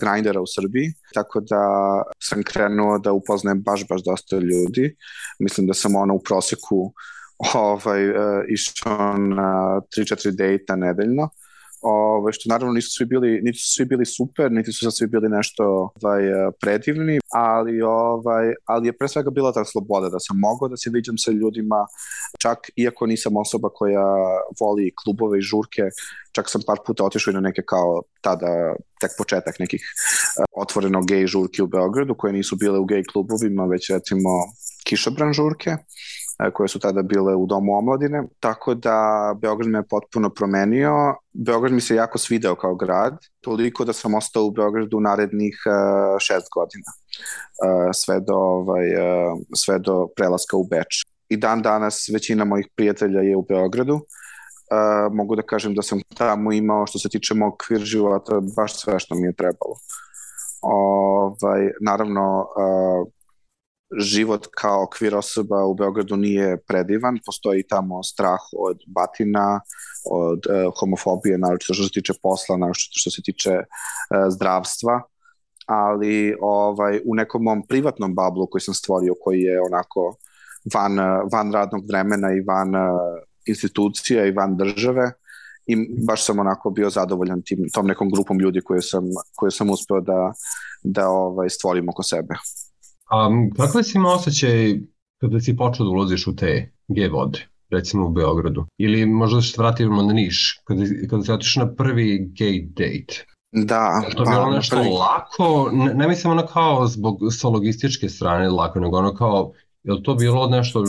[0.00, 1.62] grindera u Srbiji, tako da
[2.22, 4.96] sam krenuo da upoznajem baš, baš dosta ljudi.
[5.38, 6.92] Mislim da sam ono u proseku
[7.54, 8.02] ovaj,
[8.48, 11.28] išao na 3-4 dejta nedeljno
[11.82, 15.28] ovaj, što naravno nisu svi bili, niti su svi bili super, niti su svi bili
[15.28, 15.64] nešto
[16.02, 16.22] ovaj,
[16.60, 20.90] predivni, ali, ovaj, ali je pre svega bila ta sloboda da sam mogao da se
[20.90, 21.86] viđam sa ljudima,
[22.38, 24.06] čak iako nisam osoba koja
[24.60, 25.82] voli klubove i žurke,
[26.32, 31.02] čak sam par puta otišao i na neke kao tada tek početak nekih uh, otvoreno
[31.02, 34.30] gej žurki u Beogradu koje nisu bile u gej klubovima, već recimo
[34.84, 35.70] kišobran žurke.
[35.70, 35.78] E,
[36.54, 40.92] koje su tada bile u Domu omladine, tako da Beograd me je potpuno promenio.
[41.32, 46.18] Beograd mi se jako svideo kao grad, toliko da sam ostao u Beogradu narednih uh,
[46.18, 51.04] šest godina, uh, sve, do, ovaj, uh, sve do prelaska u Beč.
[51.28, 54.00] I dan danas većina mojih prijatelja je u Beogradu,
[54.72, 58.80] Uh, mogu da kažem da sam tamo imao što se tiče mog kvir života baš
[58.80, 59.74] sve što mi je trebalo.
[60.62, 63.08] Ovaj, naravno, uh,
[63.98, 69.60] život kao kvir osoba u Beogradu nije predivan, postoji tamo strah od batina,
[70.10, 73.64] od uh, homofobije, naročito što se tiče posla, naročito što se tiče uh,
[74.34, 75.02] zdravstva,
[75.66, 80.16] ali ovaj u nekom mom privatnom bablu koji sam stvorio, koji je onako
[80.74, 80.98] van,
[81.32, 83.00] van radnog vremena i van uh,
[83.46, 85.12] institucija i van države,
[85.66, 85.76] i
[86.06, 89.04] baš sam onako bio zadovoljan tim, tom nekom grupom ljudi koje sam,
[89.36, 90.32] koje sam uspeo da,
[90.82, 92.34] da ovaj, stvorim oko sebe.
[93.12, 94.74] A kakve si imao osjećaj
[95.20, 97.38] kada si počeo da ulaziš u te G vode,
[97.70, 98.66] recimo u Beogradu?
[98.78, 103.26] Ili možda da se vratimo na Niš, kada, kada si otišao na prvi gay date?
[103.52, 104.88] Da, to je bilo pa, nešto prvi...
[104.88, 109.92] lako, ne, ne mislim ono kao zbog sa logističke strane lako, nego ono kao, je
[109.92, 110.84] li to bilo nešto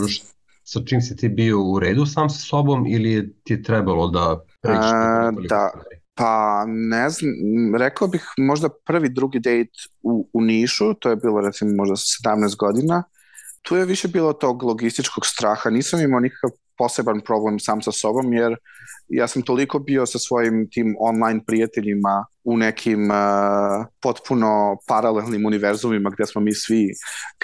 [0.64, 4.44] sa čim si ti bio u redu sam sa sobom ili je ti trebalo da
[4.62, 5.48] pređeš?
[5.48, 5.70] Da,
[6.14, 7.32] Pa ne znam,
[7.78, 9.70] rekao bih možda prvi, drugi dejt
[10.02, 13.02] u, u Nišu, to je bilo recimo možda 17 godina,
[13.62, 18.32] tu je više bilo tog logističkog straha, nisam imao nikakav poseban problem sam sa sobom,
[18.32, 18.56] jer
[19.08, 26.10] ja sam toliko bio sa svojim tim online prijateljima u nekim uh, potpuno paralelnim univerzumima
[26.10, 26.88] gde smo mi svi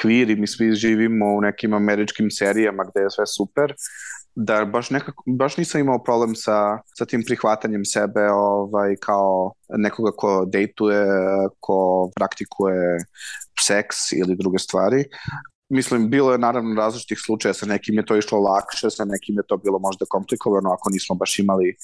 [0.01, 3.75] kviri, mi svi živimo u nekim američkim serijama gde je sve super,
[4.35, 10.11] da baš, nekako, baš nisam imao problem sa, sa tim prihvatanjem sebe ovaj, kao nekoga
[10.17, 11.05] ko dejtuje,
[11.61, 12.99] ko praktikuje
[13.61, 15.05] seks ili druge stvari.
[15.69, 19.47] Mislim, bilo je naravno različitih slučaja, sa nekim je to išlo lakše, sa nekim je
[19.47, 21.77] to bilo možda komplikovano ako nismo baš imali,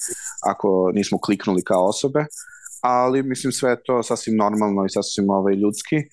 [0.43, 2.25] ako nismo kliknuli kao osobe,
[2.81, 6.03] ali mislim sve je to sasvim normalno i sasvim ovaj, ljudski, e,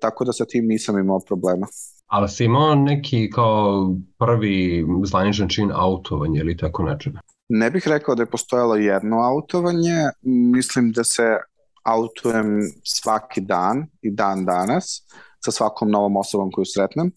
[0.00, 1.66] tako da sa tim nisam imao problema.
[2.06, 7.20] Ali si imao neki kao prvi zvaničan čin autovanje ili tako nečega?
[7.48, 10.10] Ne bih rekao da je postojalo jedno autovanje,
[10.54, 11.36] mislim da se
[11.84, 15.02] autujem svaki dan i dan danas
[15.44, 17.10] sa svakom novom osobom koju sretnem.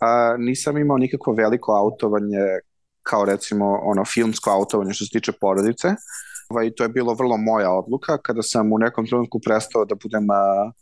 [0.00, 2.44] A, nisam imao nikakvo veliko autovanje
[3.02, 5.88] kao recimo ono filmsko autovanje što se tiče porodice.
[6.48, 10.30] Ovaj, to je bilo vrlo moja odluka kada sam u nekom trenutku prestao da budem
[10.30, 10.72] a,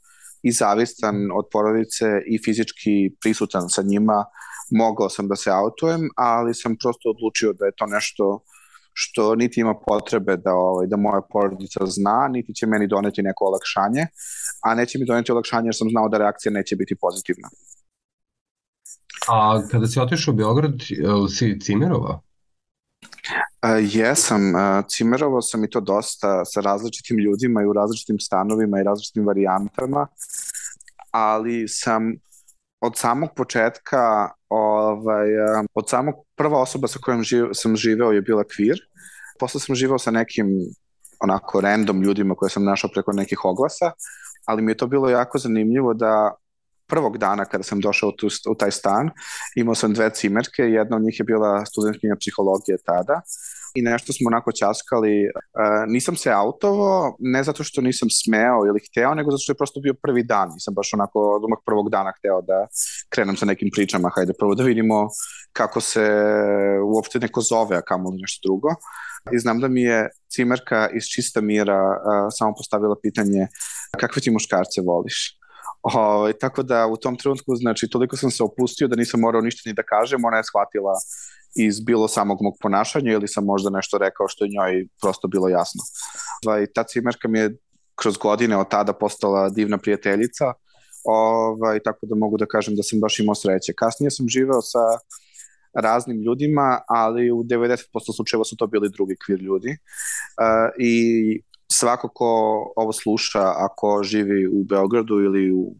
[0.43, 4.25] i zavistan od porodice i fizički prisutan sa njima,
[4.71, 8.43] mogao sam da se autujem, ali sam prosto odlučio da je to nešto
[8.93, 13.45] što niti ima potrebe da, ovaj, da moja porodica zna, niti će meni doneti neko
[13.45, 14.07] olakšanje,
[14.63, 17.49] a neće mi doneti olakšanje jer sam znao da reakcija neće biti pozitivna.
[19.29, 20.73] A kada si otišao u Beograd,
[21.37, 22.21] si cimerova?
[23.23, 28.81] Uh, jesam, uh, cimerovao sam i to dosta sa različitim ljudima i u različitim stanovima
[28.81, 30.07] i različitim varijantama,
[31.11, 32.13] ali sam
[32.81, 35.29] od samog početka, ovaj,
[35.75, 38.79] od samog prva osoba sa kojom živ, sam živeo je bila kvir.
[39.39, 40.49] Posle sam živeo sa nekim
[41.21, 43.93] onako random ljudima koje sam našao preko nekih oglasa,
[44.47, 46.35] ali mi je to bilo jako zanimljivo da
[46.87, 49.11] prvog dana kada sam došao u, tu, u taj stan,
[49.57, 53.21] imao sam dve cimerke, jedna od njih je bila studentkinja psihologije tada
[53.75, 55.25] i nešto smo onako ćaskali.
[55.25, 55.29] E,
[55.87, 59.81] nisam se autovao, ne zato što nisam smeo ili hteo, nego zato što je prosto
[59.81, 60.49] bio prvi dan.
[60.53, 62.67] Nisam baš onako od prvog dana hteo da
[63.09, 65.09] krenem sa nekim pričama, hajde prvo da vidimo
[65.53, 66.05] kako se
[66.85, 68.69] uopšte neko zove, a kamo nešto drugo.
[69.33, 73.47] I znam da mi je cimerka iz čista mira uh, samo postavila pitanje
[74.01, 75.42] kakve ti muškarce voliš?
[75.83, 79.43] O, ovaj, tako da u tom trenutku, znači, toliko sam se opustio da nisam morao
[79.43, 80.93] ništa ni da kažem, ona je shvatila
[81.55, 85.49] iz bilo samog mog ponašanja ili sam možda nešto rekao što je njoj prosto bilo
[85.49, 85.83] jasno.
[86.47, 87.57] Ovaj, ta cimerka mi je
[87.95, 90.53] kroz godine od tada postala divna prijateljica,
[91.05, 93.73] ovaj, tako da mogu da kažem da sam baš imao sreće.
[93.77, 94.85] Kasnije sam živeo sa
[95.75, 99.71] raznim ljudima, ali u 90% slučajeva su to bili drugi kvir ljudi.
[99.71, 102.29] Uh, I svako ko
[102.77, 105.75] ovo sluša, ako živi u Beogradu ili u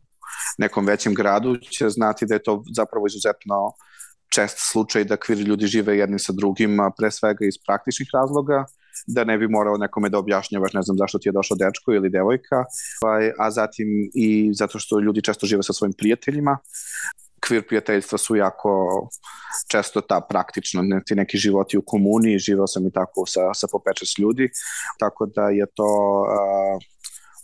[0.59, 3.73] nekom većem gradu, će znati da je to zapravo izuzetno
[4.35, 8.65] čest slučaj da kvir ljudi žive jedni sa drugima, pre svega iz praktičnih razloga,
[9.07, 12.11] da ne bi morao nekome da objašnjavaš, ne znam zašto ti je došao dečko ili
[12.11, 12.65] devojka,
[13.05, 16.59] ovaj, a zatim i zato što ljudi često žive sa svojim prijateljima.
[17.47, 18.71] Kvir prijateljstva su jako
[19.71, 23.67] često ta praktično, ne, ti neki životi u komuni, živao sam i tako sa, sa
[23.73, 24.51] popečest ljudi,
[24.99, 25.87] tako da je to
[26.23, 26.83] uh,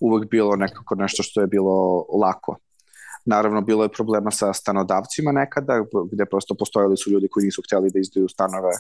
[0.00, 2.56] uvek bilo nekako nešto što je bilo lako.
[3.24, 7.90] Naravno, bilo je problema sa stanodavcima nekada, gde prosto postojali su ljudi koji nisu hteli
[7.90, 8.72] da izdaju stanove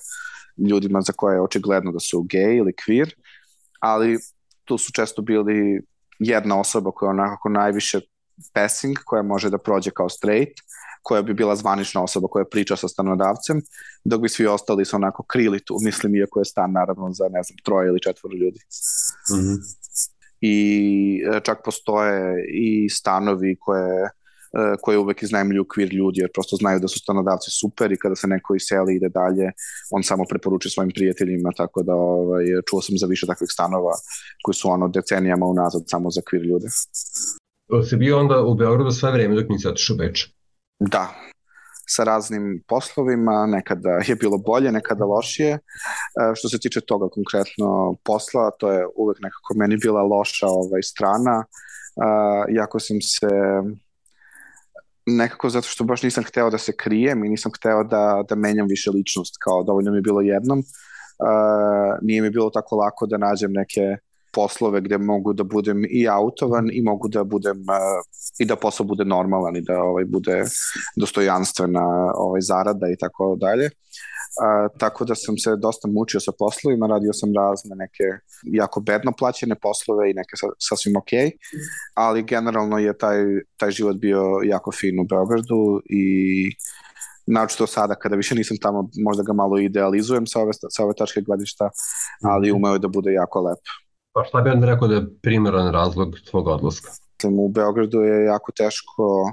[0.68, 3.10] ljudima za koje je očigledno da su gej ili queer,
[3.80, 4.18] ali
[4.64, 5.82] tu su često bili
[6.18, 8.00] jedna osoba koja je onako najviše
[8.52, 10.58] passing, koja može da prođe kao straight,
[11.08, 13.62] koja bi bila zvanična osoba koja priča sa stanodavcem,
[14.04, 17.42] dok bi svi ostali su onako krili tu, mislim, iako je stan naravno za, ne
[17.42, 18.60] znam, troje ili četvoro ljudi.
[19.30, 19.58] Mm -hmm.
[20.40, 20.56] I
[21.32, 24.10] e, čak postoje i stanovi koje
[24.52, 28.14] E, koje uvek iznajmljuju kvir ljudi, jer prosto znaju da su stanodavci super i kada
[28.14, 29.52] se neko iseli ide dalje,
[29.90, 33.92] on samo preporučuje svojim prijateljima, tako da ovaj, čuo sam za više takvih stanova
[34.42, 36.66] koji su ono decenijama unazad samo za kvir ljude.
[37.88, 40.37] Si bio onda u Beogradu sve vreme dok nisi otišao u Beč?
[40.80, 41.14] Da,
[41.86, 45.52] sa raznim poslovima, nekada je bilo bolje, nekada lošije.
[45.52, 45.60] E,
[46.34, 51.44] što se tiče toga konkretno posla, to je uvek nekako meni bila loša ovaj, strana,
[51.44, 53.28] e, jako sam se
[55.06, 58.66] nekako zato što baš nisam hteo da se krijem i nisam hteo da, da menjam
[58.68, 60.58] više ličnost, kao dovoljno mi je bilo jednom.
[60.58, 63.96] Uh, nije mi bilo tako lako da nađem neke
[64.38, 68.00] poslove gde mogu da budem i autovan i mogu da budem uh,
[68.38, 70.44] i da posao bude normalan i da ovaj bude
[70.96, 73.70] dostojanstvena ovaj zarada i tako dalje.
[74.44, 78.04] A, tako da sam se dosta mučio sa poslovima, radio sam razne neke
[78.42, 81.12] jako bedno plaćene poslove i neke sa, sasvim ok,
[81.94, 83.18] ali generalno je taj,
[83.56, 86.04] taj život bio jako fin u Beogradu i
[87.26, 91.20] naočito sada kada više nisam tamo, možda ga malo idealizujem sa ove, sa ove tačke
[91.20, 91.70] gledišta,
[92.22, 92.56] ali mhm.
[92.56, 93.87] umeo je da bude jako lep.
[94.18, 96.90] Pa šta bi onda rekao da je primjeran razlog tvog odlaska?
[97.24, 99.32] U Beogradu je jako teško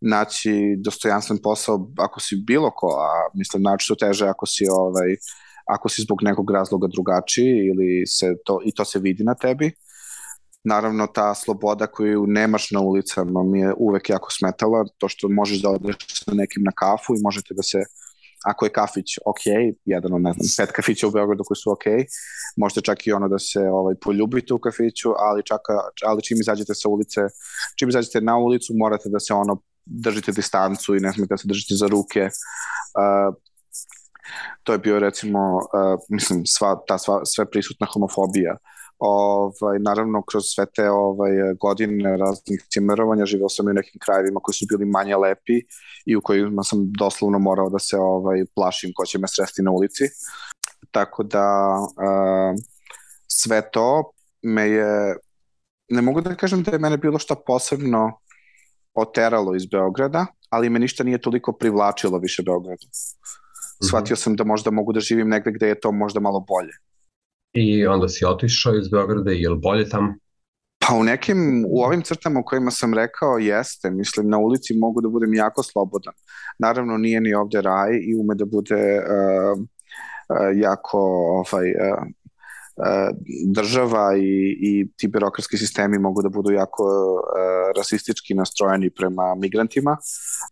[0.00, 5.16] naći dostojanstven posao ako si bilo ko, a mislim naočito teže ako si ovaj,
[5.66, 9.72] ako si zbog nekog razloga drugačiji ili se to, i to se vidi na tebi.
[10.64, 15.62] Naravno, ta sloboda koju nemaš na ulicama mi je uvek jako smetala, to što možeš
[15.62, 17.78] da odeš sa nekim na kafu i možete da se,
[18.44, 19.44] ako je kafić ok,
[19.84, 21.84] jedan od, ne znam, pet kafića u Beogradu koji su ok,
[22.56, 25.60] možete čak i ono da se ovaj, poljubite u kafiću, ali, čak,
[26.06, 27.20] ali čim izađete sa ulice,
[27.78, 31.48] čim izađete na ulicu, morate da se ono držite distancu i ne smete da se
[31.48, 32.20] držite za ruke.
[32.22, 33.34] Uh,
[34.62, 38.56] to je bio recimo, uh, mislim, sva, ta sva, sve prisutna homofobija.
[39.00, 44.40] Ovaj, naravno, kroz sve te ovaj, godine raznih cimerovanja živeo sam i u nekim krajevima
[44.40, 45.60] koji su bili manje lepi
[46.06, 49.70] i u kojima sam doslovno morao da se ovaj, plašim ko će me sresti na
[49.70, 50.04] ulici.
[50.90, 52.60] Tako da uh,
[53.26, 55.16] sve to me je,
[55.88, 58.12] ne mogu da kažem da je mene bilo šta posebno
[58.94, 62.86] oteralo iz Beograda, ali me ništa nije toliko privlačilo više Beogradu.
[62.86, 63.88] Mhm.
[63.88, 66.72] Shvatio sam da možda mogu da živim negde gde je to možda malo bolje.
[67.52, 70.14] I onda si otišao iz Beograda i je li bolje tamo?
[70.78, 75.00] Pa u nekim, u ovim crtama u kojima sam rekao jeste, mislim na ulici mogu
[75.00, 76.14] da budem jako slobodan.
[76.58, 80.98] Naravno nije ni ovde raj i ume da bude uh, uh, jako
[81.30, 82.04] ovaj, uh,
[83.54, 89.96] država i, i ti birokratski sistemi mogu da budu jako uh, rasistički nastrojeni prema migrantima,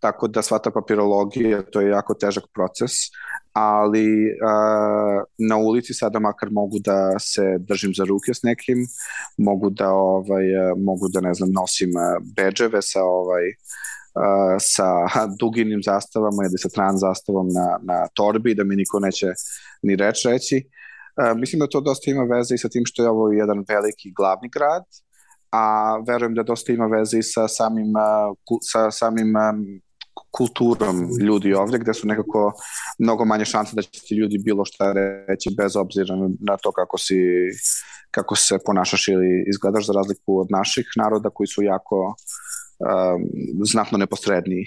[0.00, 2.92] tako da sva ta papirologija, to je jako težak proces,
[3.58, 4.08] ali
[4.46, 8.78] uh, na ulici sada makar mogu da se držim za ruke s nekim,
[9.36, 10.44] mogu da ovaj
[10.76, 11.90] mogu da ne znam nosim
[12.36, 14.88] bedževe sa ovaj uh, sa
[15.40, 19.26] duginim zastavama ili sa trans zastavom na, na torbi da mi niko neće
[19.82, 20.56] ni reč reći.
[20.56, 24.12] E, mislim da to dosta ima veze i sa tim što je ovo jedan veliki
[24.16, 24.82] glavni grad,
[25.50, 27.92] a verujem da dosta ima veze i sa samim,
[28.62, 29.32] sa samim
[30.31, 32.52] kulturom ljudi ovde, gde su nekako
[32.98, 34.92] mnogo manje šanse da će ti ljudi bilo šta
[35.28, 37.16] reći bez obzira na to kako si
[38.11, 42.14] kako se ponašaš ili izgledaš za razliku od naših naroda koji su jako
[42.78, 43.22] um,
[43.64, 44.64] znatno neposredniji.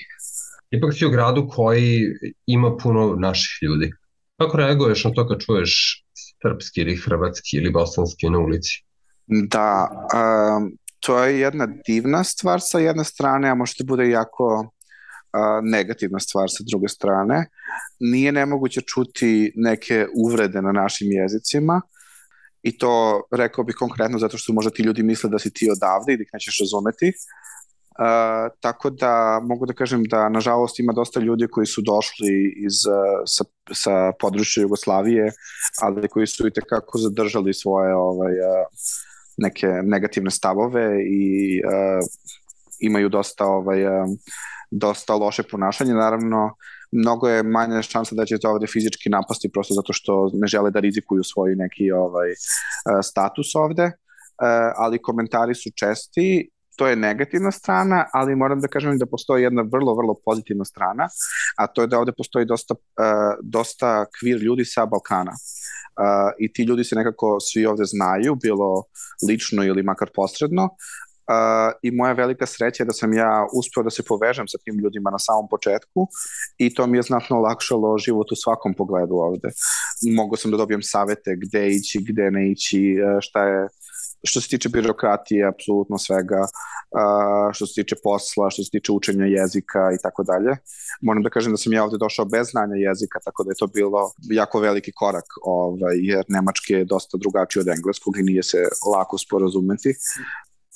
[0.71, 2.01] Ipak si u gradu koji
[2.45, 3.91] ima puno naših ljudi.
[4.37, 6.03] Kako reaguješ na to kad čuješ
[6.41, 8.83] srpski ili hrvatski ili bosanski na ulici?
[9.27, 14.71] Da, um, to je jedna divna stvar sa jedne strane, a možda bude jako
[15.33, 17.49] uh, negativna stvar sa druge strane.
[17.99, 21.81] Nije nemoguće čuti neke uvrede na našim jezicima
[22.63, 26.13] i to rekao bih konkretno zato što možda ti ljudi misle da si ti odavde
[26.13, 27.13] i da ih nećeš razumeti.
[27.91, 32.73] Uh, tako da mogu da kažem da nažalost ima dosta ljudi koji su došli iz,
[33.25, 35.31] sa, sa područja Jugoslavije,
[35.81, 38.65] ali koji su i tekako zadržali svoje ovaj, uh,
[39.37, 42.05] neke negativne stavove i uh,
[42.79, 44.07] imaju dosta ovaj, uh,
[44.71, 45.93] dosta loše ponašanje.
[45.93, 46.55] Naravno,
[46.91, 50.71] mnogo je manja šansa da će to ovde fizički napasti prosto zato što ne žele
[50.71, 52.29] da rizikuju svoj neki ovaj,
[53.03, 53.91] status ovde,
[54.75, 56.49] ali komentari su česti
[56.81, 61.07] to je negativna strana, ali moram da kažem da postoji jedna vrlo, vrlo pozitivna strana,
[61.57, 65.31] a to je da ovde postoji dosta, uh, dosta kvir ljudi sa Balkana.
[65.31, 68.83] Uh, I ti ljudi se nekako svi ovde znaju, bilo
[69.27, 70.69] lično ili makar posredno,
[71.81, 75.11] I moja velika sreća je da sam ja uspeo da se povežem sa tim ljudima
[75.11, 76.07] na samom početku
[76.57, 79.49] i to mi je znatno olakšalo život u svakom pogledu ovde.
[80.15, 83.67] Mogu sam da dobijem savete gde ići, gde ne ići, šta je
[84.23, 89.25] što se tiče birokratije, apsolutno svega, uh, što se tiče posla, što se tiče učenja
[89.25, 90.57] jezika i tako dalje.
[91.01, 93.67] Moram da kažem da sam ja ovde došao bez znanja jezika, tako da je to
[93.67, 98.57] bilo jako veliki korak, ovaj, jer nemački je dosta drugačiji od engleskog i nije se
[98.95, 99.93] lako sporazumeti.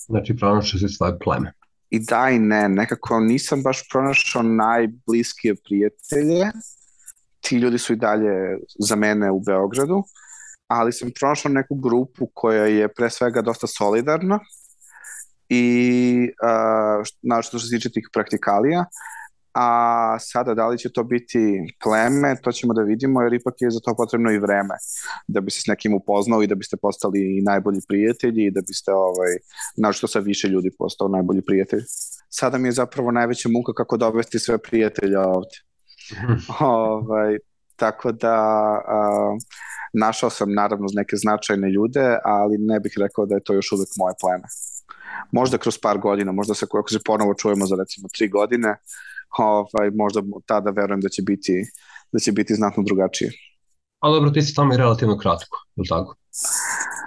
[0.05, 1.53] Znači, pronašao si svoje pleme.
[1.89, 6.51] I da i ne, nekako nisam baš pronašao najbliskije prijatelje.
[7.41, 10.03] Ti ljudi su i dalje za mene u Beogradu
[10.67, 14.39] ali sam pronašao neku grupu koja je pre svega dosta solidarna
[15.49, 18.85] i uh, našto što se tiče tih praktikalija,
[19.55, 21.39] a sada da li će to biti
[21.83, 24.75] pleme, to ćemo da vidimo, jer ipak je za to potrebno i vreme,
[25.27, 28.91] da bi se s nekim upoznao i da biste postali najbolji prijatelji i da biste,
[28.93, 29.33] ovaj,
[29.77, 31.83] našto sa više ljudi postao najbolji prijatelj.
[32.29, 35.57] Sada mi je zapravo najveća muka kako dovesti sve prijatelja ovde.
[36.59, 37.37] ovaj,
[37.75, 38.37] tako da
[38.87, 39.37] uh,
[39.97, 43.89] Našao sam naravno neke značajne ljude, ali ne bih rekao da je to još uvek
[43.97, 44.47] moje pleme.
[45.31, 48.75] Možda kroz par godina, možda se ako se ponovo čujemo za recimo tri godine,
[49.43, 51.63] ovaj, možda tada verujem da će biti,
[52.11, 53.31] da će biti znatno drugačije.
[53.99, 56.15] A dobro, ti si tamo i relativno kratko, je li tako?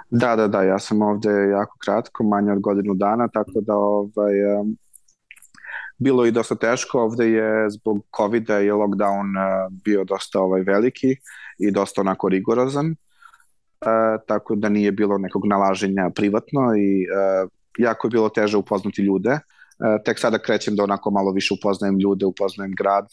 [0.09, 4.59] Da, da, da, ja sam ovde jako kratko, manje od godinu dana, tako da ovaj,
[4.59, 4.77] um,
[5.97, 11.15] bilo i dosta teško, ovde je zbog covid i lockdown uh, bio dosta ovaj, veliki
[11.59, 18.07] i dosta onako rigorozan, uh, tako da nije bilo nekog nalaženja privatno i uh, jako
[18.07, 19.39] je bilo teže upoznati ljude.
[19.79, 23.05] Uh, tek sada krećem da onako malo više upoznajem ljude, upoznajem grad,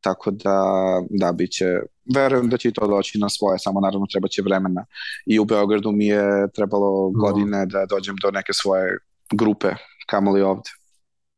[0.00, 0.62] tako da,
[1.10, 1.64] da, bit će,
[2.14, 4.84] verujem da će i to doći na svoje, samo naravno treba će vremena.
[5.26, 8.98] I u Beogradu mi je trebalo godine da dođem do neke svoje
[9.32, 9.68] grupe,
[10.06, 10.70] kamoli ovde.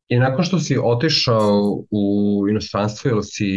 [0.07, 2.03] I nakon što si otišao u
[2.49, 3.51] inostranstvo, ili si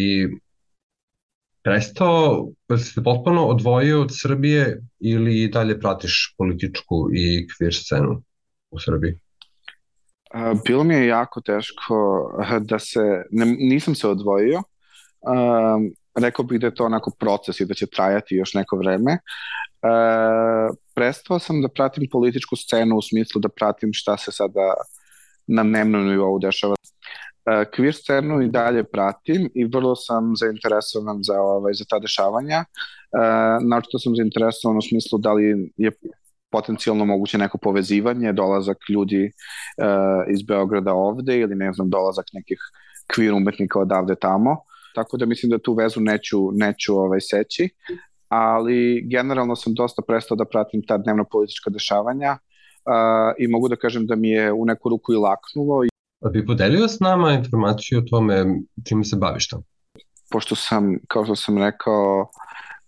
[1.62, 8.22] prestao, ili si se potpuno odvojio od Srbije ili dalje pratiš političku i queer scenu
[8.70, 9.18] u Srbiji?
[10.66, 11.94] Bilo mi je jako teško
[12.60, 17.66] da se, ne, nisam se odvojio, um, rekao bih da je to onako proces i
[17.66, 19.12] da će trajati još neko vreme.
[19.12, 24.74] Uh, prestao sam da pratim političku scenu u smislu da pratim šta se sada
[25.46, 26.74] na dnevnom nivou dešava.
[26.74, 32.64] Uh, queer scenu i dalje pratim i vrlo sam zainteresovan za, ovaj, za ta dešavanja.
[32.64, 35.90] Uh, naočito sam zainteresovan u smislu da li je
[36.54, 42.60] potencijalno moguće neko povezivanje, dolazak ljudi uh, iz Beograda ovde ili ne znam, dolazak nekih
[43.12, 44.56] queer umetnika odavde tamo
[44.94, 47.68] tako da mislim da tu vezu neću, neću ovaj, seći,
[48.28, 53.76] ali generalno sam dosta prestao da pratim ta dnevna politička dešavanja uh, i mogu da
[53.76, 55.84] kažem da mi je u neku ruku i laknulo.
[56.24, 58.44] A bi podelio s nama informaciju o tome
[58.88, 59.62] čime se baviš tamo?
[60.30, 62.30] Pošto sam, kao što sam rekao,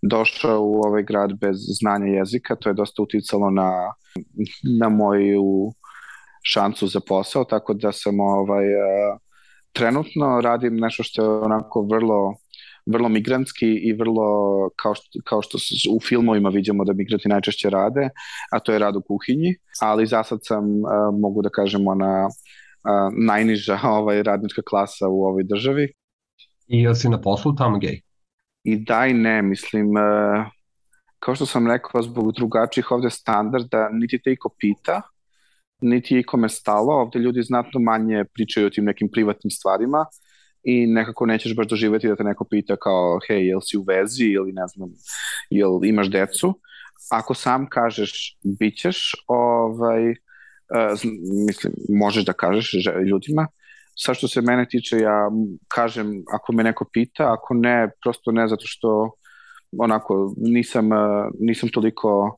[0.01, 3.71] došao u ovaj grad bez znanja jezika, to je dosta uticalo na,
[4.79, 5.71] na moju
[6.43, 9.19] šansu za posao, tako da sam ovaj, uh,
[9.73, 12.35] trenutno radim nešto što je onako vrlo
[12.87, 14.25] vrlo migrantski i vrlo
[14.75, 15.57] kao što, kao što
[15.95, 18.09] u filmovima vidimo da migranti najčešće rade,
[18.51, 22.25] a to je rad u kuhinji, ali za sad sam, uh, mogu da kažem, ona
[22.25, 25.93] uh, najniža ovaj, radnička klasa u ovoj državi.
[26.67, 28.01] I jel si na poslu tamo gej?
[28.67, 30.45] I da i ne, mislim, uh,
[31.19, 35.01] kao što sam rekao, zbog drugačijih ovde standarda, niti te iko pita,
[35.81, 40.05] niti je ikome stalo, ovde ljudi znatno manje pričaju o tim nekim privatnim stvarima
[40.63, 44.25] i nekako nećeš baš doživeti da te neko pita kao, hej, jel si u vezi
[44.25, 44.89] ili ne znam,
[45.49, 46.59] jel imaš decu.
[47.11, 50.99] Ako sam kažeš, bit ćeš, ovaj, uh,
[51.47, 52.73] mislim, možeš da kažeš
[53.09, 53.47] ljudima.
[53.99, 55.29] Sa što se mene tiče, ja
[55.67, 59.11] kažem, ako me neko pita, ako ne, prosto ne zato što
[59.77, 60.89] onako nisam,
[61.39, 62.37] nisam toliko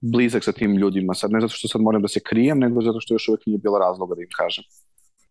[0.00, 1.14] blizak sa tim ljudima.
[1.14, 3.58] Sad ne zato što sad moram da se krijem, nego zato što još uvek nije
[3.58, 4.64] bilo razloga da im kažem.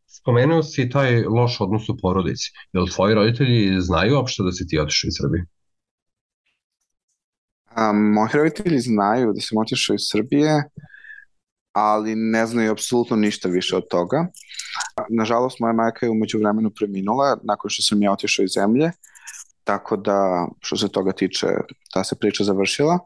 [0.07, 2.51] Spomenuo si taj loš odnos u porodici.
[2.73, 5.45] Jel tvoji roditelji znaju uopšte da si ti otišao iz Srbije?
[7.65, 10.63] A, moji roditelji znaju da sam otišao iz Srbije,
[11.73, 14.27] ali ne znaju apsolutno ništa više od toga.
[15.09, 18.91] Nažalost, moja majka je umeđu vremenu preminula nakon što sam ja otišao iz zemlje,
[19.63, 21.47] tako da što se toga tiče
[21.93, 22.99] ta se priča završila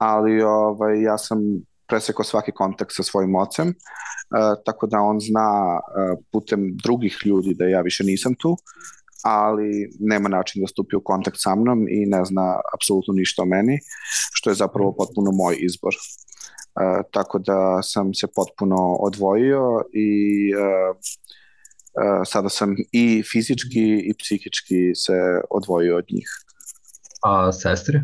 [0.00, 1.38] ali ovaj, ja sam
[1.86, 7.54] presekao svaki kontakt sa svojim ocem, uh, tako da on zna uh, putem drugih ljudi
[7.54, 8.56] da ja više nisam tu,
[9.24, 13.46] ali nema način da stupi u kontakt sa mnom i ne zna apsolutno ništa o
[13.46, 13.78] meni,
[14.32, 15.94] što je zapravo potpuno moj izbor.
[16.80, 20.10] Uh, tako da sam se potpuno odvojio i
[20.54, 25.12] uh, uh, sada sam i fizički i psihički se
[25.50, 26.28] odvojio od njih.
[27.22, 28.02] A sestre?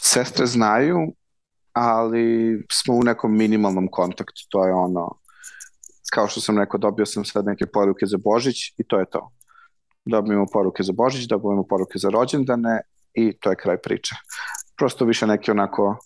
[0.00, 0.98] sestre znaju,
[1.72, 2.24] ali
[2.72, 5.18] smo u nekom minimalnom kontaktu, to je ono,
[6.12, 9.30] kao što sam rekao, dobio sam sad neke poruke za Božić i to je to.
[10.04, 12.80] Dobijemo poruke za Božić, dobijemo poruke za rođendane
[13.14, 14.14] i to je kraj priče.
[14.76, 15.98] Prosto više neke onako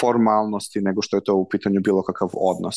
[0.00, 2.76] formalnosti nego što je to u pitanju bilo kakav odnos.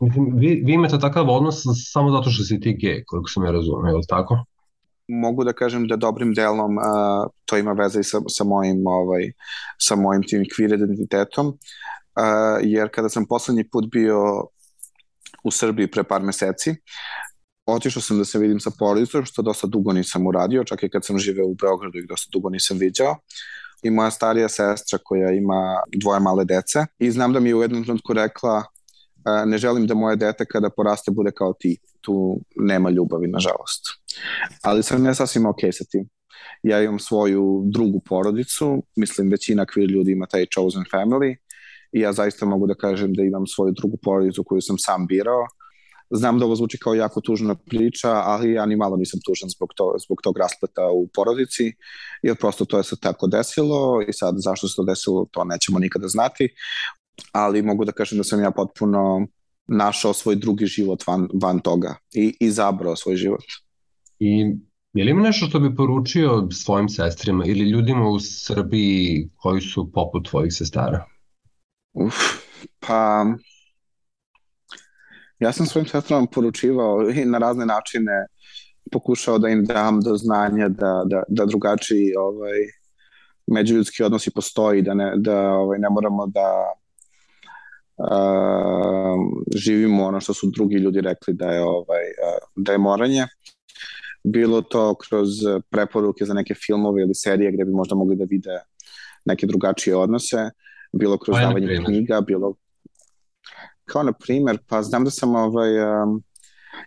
[0.00, 1.62] Mislim, vi, vi imate takav odnos
[1.92, 4.44] samo zato što si ti gej, koliko sam ja razumio, je li tako?
[5.10, 6.84] mogu da kažem da dobrim delom uh,
[7.44, 9.32] to ima veze i sa, sa mojim ovaj,
[9.78, 11.54] sa mojim tim queer identitetom uh,
[12.62, 14.18] jer kada sam poslednji put bio
[15.44, 16.74] u Srbiji pre par meseci
[17.66, 21.04] otišao sam da se vidim sa porodicom što dosta dugo nisam uradio čak i kad
[21.04, 23.16] sam živeo u Beogradu i dosta dugo nisam viđao
[23.82, 27.62] i moja starija sestra koja ima dvoje male dece i znam da mi je u
[27.62, 28.62] jednom trenutku rekla
[29.46, 31.78] ne želim da moje dete kada poraste bude kao ti.
[32.00, 33.82] Tu nema ljubavi, nažalost.
[34.62, 36.08] Ali sam ja sasvim ok sa tim.
[36.62, 41.36] Ja imam svoju drugu porodicu, mislim većina queer ljudi ima taj chosen family
[41.92, 45.46] i ja zaista mogu da kažem da imam svoju drugu porodicu koju sam sam birao
[46.10, 49.68] znam da ovo zvuči kao jako tužna priča, ali ja ni malo nisam tužan zbog,
[49.76, 51.72] to, zbog tog raspleta u porodici,
[52.22, 55.78] jer prosto to je se tako desilo i sad zašto se to desilo, to nećemo
[55.78, 56.48] nikada znati,
[57.32, 59.26] ali mogu da kažem da sam ja potpuno
[59.66, 63.44] našao svoj drugi život van, van toga i izabrao svoj život.
[64.18, 64.56] I
[64.92, 69.90] je li ima nešto što bi poručio svojim sestrima ili ljudima u Srbiji koji su
[69.92, 71.04] poput tvojih sestara?
[71.92, 72.14] Uf,
[72.80, 73.24] pa
[75.40, 78.26] ja sam svojim sestrama poručivao i na razne načine
[78.92, 82.58] pokušao da im dam do znanja da, da, da drugačiji ovaj,
[83.46, 86.72] međuljudski odnosi postoji, da ne, da, ovaj, ne moramo da
[87.96, 89.16] uh,
[89.56, 93.26] živimo ono što su drugi ljudi rekli da je, ovaj, uh, da je moranje.
[94.24, 95.28] Bilo to kroz
[95.70, 98.58] preporuke za neke filmove ili serije gde bi možda mogli da vide
[99.24, 100.50] neke drugačije odnose,
[100.92, 102.54] bilo kroz davanje knjiga, bilo
[103.90, 106.22] kao na primer, pa znam da sam ovaj, um,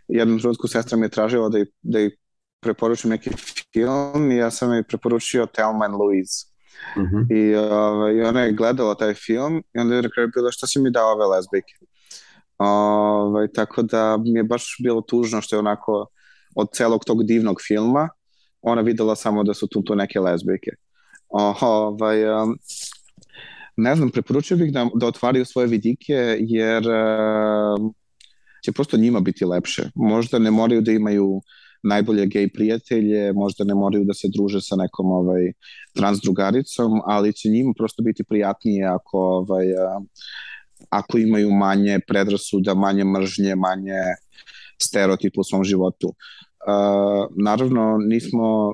[0.07, 2.11] jednom trenutku sestra mi je tražila da, da i
[2.59, 3.29] preporučim neki
[3.73, 6.45] film i ja sam joj preporučio Thelma and Louise.
[6.97, 7.25] Mm -hmm.
[7.29, 10.67] I, ovaj, I ona je gledala taj film i onda je na kraju bilo šta
[10.67, 11.73] si mi dao ove lesbijke.
[12.57, 16.05] Ovaj, tako da mi je baš bilo tužno što je onako
[16.55, 18.09] od celog tog divnog filma
[18.63, 20.71] ona videla samo da su tu, tu neke lesbijke.
[21.29, 22.57] Ovaj, um,
[23.77, 27.91] ne znam, preporučio bih da, da otvaraju svoje vidike, jer uh,
[28.65, 29.83] će prosto njima biti lepše.
[29.95, 31.41] Možda ne moraju da imaju
[31.83, 35.51] najbolje gej prijatelje, možda ne moraju da se druže sa nekom ovaj,
[35.93, 40.03] trans drugaricom, ali će njima prosto biti prijatnije ako, ovaj, uh,
[40.89, 44.01] ako imaju manje predrasuda, manje mržnje, manje
[44.81, 46.07] stereotipa u svom životu.
[46.07, 48.73] Uh, naravno, nismo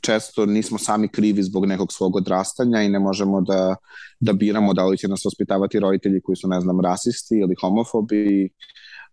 [0.00, 3.76] često nismo sami krivi zbog nekog svog odrastanja i ne možemo da,
[4.20, 8.50] da biramo da li će nas ospitavati roditelji koji su, ne znam, rasisti ili homofobi,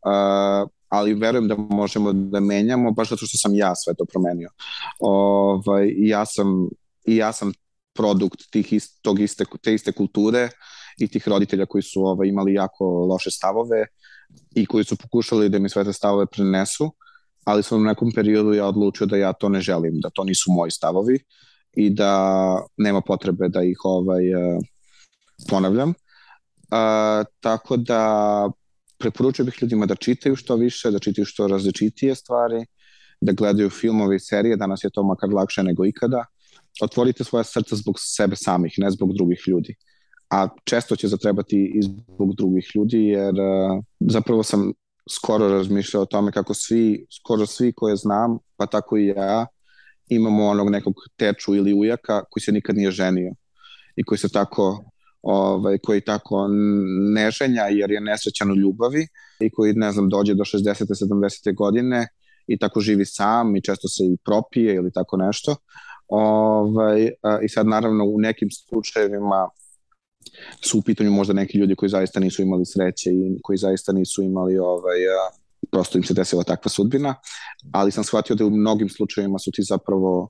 [0.05, 4.49] uh, ali verujem da možemo da menjamo baš zato što sam ja sve to promenio.
[4.99, 6.69] Ovaj, ja sam,
[7.05, 7.51] I ja sam
[7.93, 10.49] produkt tih ist, tog iste, te iste kulture
[10.97, 13.85] i tih roditelja koji su ovaj, imali jako loše stavove
[14.55, 16.91] i koji su pokušali da mi sve te stavove prenesu
[17.47, 20.51] ali sam u nekom periodu ja odlučio da ja to ne želim, da to nisu
[20.51, 21.19] moji stavovi
[21.73, 22.11] i da
[22.77, 24.59] nema potrebe da ih ovaj, e,
[25.49, 25.89] ponavljam.
[25.89, 28.01] Uh, tako da
[28.97, 32.65] preporučujem bih ljudima da čitaju što više, da čitaju što različitije stvari,
[33.21, 36.25] da gledaju filmove i serije, danas je to makar lakše nego ikada.
[36.83, 39.75] Otvorite svoje srca zbog sebe samih, ne zbog drugih ljudi.
[40.29, 44.73] A često će zatrebati i zbog drugih ljudi, jer uh, zapravo sam
[45.09, 49.47] skoro razmišljao o tome kako svi, skoro svi koje znam, pa tako i ja,
[50.09, 53.33] imamo onog nekog teču ili ujaka koji se nikad nije ženio
[53.95, 54.83] i koji se tako
[55.21, 56.47] ovaj, koji tako
[57.13, 59.07] ne ženja jer je nesrećan u ljubavi
[59.39, 60.85] i koji, ne znam, dođe do 60.
[61.43, 61.55] 70.
[61.55, 62.07] godine
[62.47, 65.55] i tako živi sam i često se i propije ili tako nešto.
[66.07, 67.11] Ovaj,
[67.43, 69.49] I sad naravno u nekim slučajevima
[70.61, 74.23] su u pitanju možda neki ljudi koji zaista nisu imali sreće i koji zaista nisu
[74.23, 74.99] imali ovaj,
[75.71, 77.15] prosto im se desila takva sudbina,
[77.73, 80.29] ali sam shvatio da u mnogim slučajevima su ti zapravo,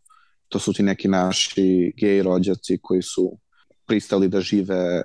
[0.49, 3.37] to su ti neki naši gej rođaci koji su
[3.87, 5.01] pristali da žive,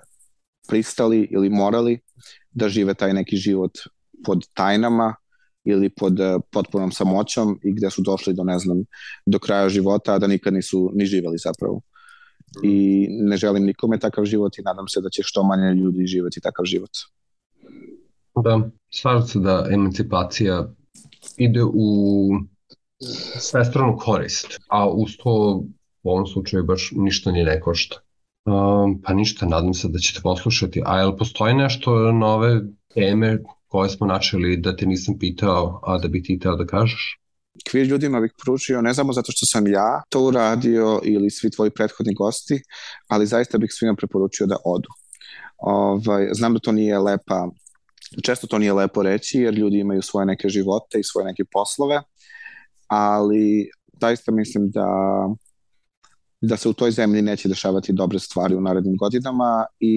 [0.68, 2.01] pristali ili morali
[2.51, 3.78] da žive taj neki život
[4.24, 5.14] pod tajnama
[5.64, 6.18] ili pod
[6.51, 8.84] potpunom samoćom i gde su došli do, ne znam,
[9.26, 11.80] do kraja života, a da nikad nisu ni živeli zapravo
[12.62, 16.40] i ne želim nikome takav život i nadam se da će što manje ljudi živeti
[16.40, 16.90] takav život.
[18.44, 20.72] Da, slažem se da emancipacija
[21.36, 22.28] ide u
[23.40, 25.64] svestranu korist, a uz to
[26.03, 27.96] u ovom slučaju baš ništa ni ne košta.
[28.44, 30.82] Um, pa ništa, nadam se da ćete poslušati.
[30.86, 32.61] A jel postoji nešto nove
[32.94, 37.21] teme koje smo načeli da te nisam pitao, a da bi ti teo da kažeš?
[37.70, 41.70] Queer ljudima bih pručio ne samo zato što sam ja to uradio ili svi tvoji
[41.70, 42.62] prethodni gosti,
[43.09, 44.88] ali zaista bih svima preporučio da odu.
[45.59, 47.48] Ovaj, znam da to nije lepa,
[48.24, 52.03] često to nije lepo reći jer ljudi imaju svoje neke živote i svoje neke poslove,
[52.86, 54.86] ali zaista mislim da
[56.40, 59.96] da se u toj zemlji neće dešavati dobre stvari u narednim godinama i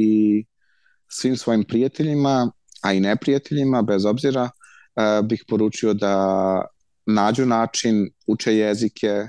[1.07, 2.51] svim svojim prijateljima,
[2.81, 6.65] a i neprijateljima, bez obzira, uh, bih poručio da
[7.05, 9.27] nađu način, uče jezike,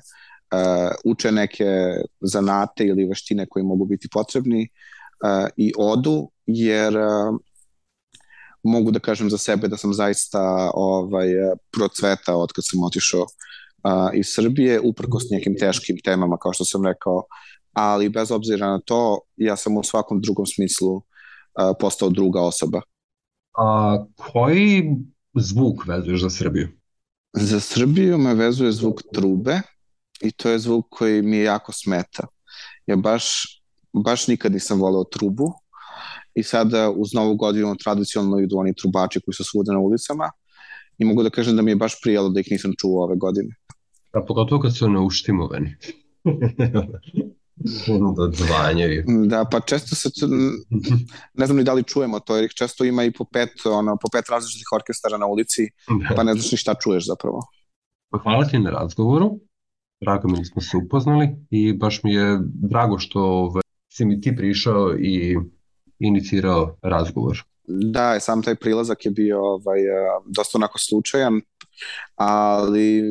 [0.52, 1.64] uh, uče neke
[2.20, 4.68] zanate ili veštine koji mogu biti potrebni
[5.24, 7.38] uh, i odu, jer uh,
[8.62, 11.28] mogu da kažem za sebe da sam zaista ovaj,
[11.72, 16.86] procvetao od kad sam otišao uh, iz Srbije, uprkos nekim teškim temama, kao što sam
[16.86, 17.24] rekao,
[17.72, 21.02] ali bez obzira na to, ja sam u svakom drugom smislu uh,
[21.80, 22.80] postao druga osoba.
[23.58, 24.96] A koji
[25.34, 26.68] zvuk vezuješ za Srbiju?
[27.36, 29.60] Za Srbiju me vezuje zvuk trube
[30.20, 32.26] i to je zvuk koji mi jako smeta.
[32.86, 33.24] Ja baš,
[33.92, 35.52] baš nikad nisam voleo trubu
[36.34, 40.30] i sada uz novu godinu tradicionalno idu oni trubači koji su svuda na ulicama
[40.98, 43.54] i mogu da kažem da mi je baš prijelo da ih nisam čuo ove godine.
[44.12, 45.74] A pogotovo kad su neuštimovani.
[48.16, 49.04] da dzvanjaju.
[49.26, 50.08] Da, pa često se,
[51.34, 53.96] ne znam ni da li čujemo to, jer ih često ima i po pet, ono,
[54.02, 56.14] po pet različitih orkestara na ulici, da.
[56.16, 57.40] pa ne znaš ni šta čuješ zapravo.
[58.10, 59.40] Pa hvala ti na razgovoru,
[60.00, 63.62] drago mi da smo se upoznali i baš mi je drago što ovaj,
[63.92, 65.36] si mi ti prišao i
[65.98, 67.42] inicirao razgovor.
[67.68, 69.78] Da, sam taj prilazak je bio ovaj,
[70.26, 71.40] dosta onako slučajan,
[72.14, 73.02] ali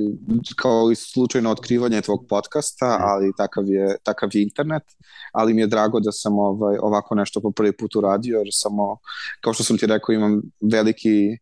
[0.56, 4.84] kao i slučajno otkrivanje tvog podcasta, ali takav je, takav je internet,
[5.32, 8.98] ali mi je drago da sam ovaj, ovako nešto po prvi put uradio, jer samo,
[9.42, 10.42] kao što sam ti rekao, imam
[10.72, 11.38] veliki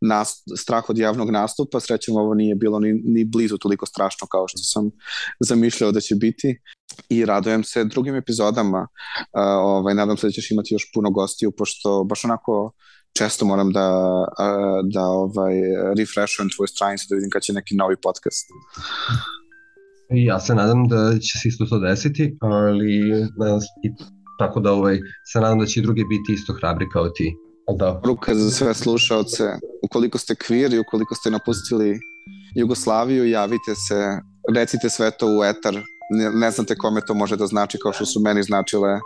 [0.00, 4.48] nas, strah od javnog nastupa, srećem ovo nije bilo ni, ni blizu toliko strašno kao
[4.48, 4.90] što sam
[5.40, 6.60] zamišljao da će biti
[7.08, 8.80] i radujem se drugim epizodama.
[8.80, 12.72] Uh, ovaj, nadam se da ćeš imati još puno gostiju, pošto baš onako
[13.18, 13.88] često moram da,
[14.92, 15.54] da ovaj,
[15.98, 18.46] refreshujem tvoju stranicu da vidim kad će neki novi podcast.
[20.10, 22.94] Ja se nadam da će se isto to desiti, ali
[23.84, 23.90] i,
[24.38, 24.98] tako da ovaj,
[25.32, 27.36] se nadam da će i drugi biti isto hrabri kao ti.
[27.78, 28.00] Da.
[28.04, 29.44] Ruka za sve slušalce,
[29.82, 31.98] ukoliko ste kvir i ukoliko ste napustili
[32.56, 34.18] Jugoslaviju, javite se,
[34.54, 35.74] recite sve to u etar,
[36.10, 38.98] ne, ne znate kome to može da znači kao što su meni značile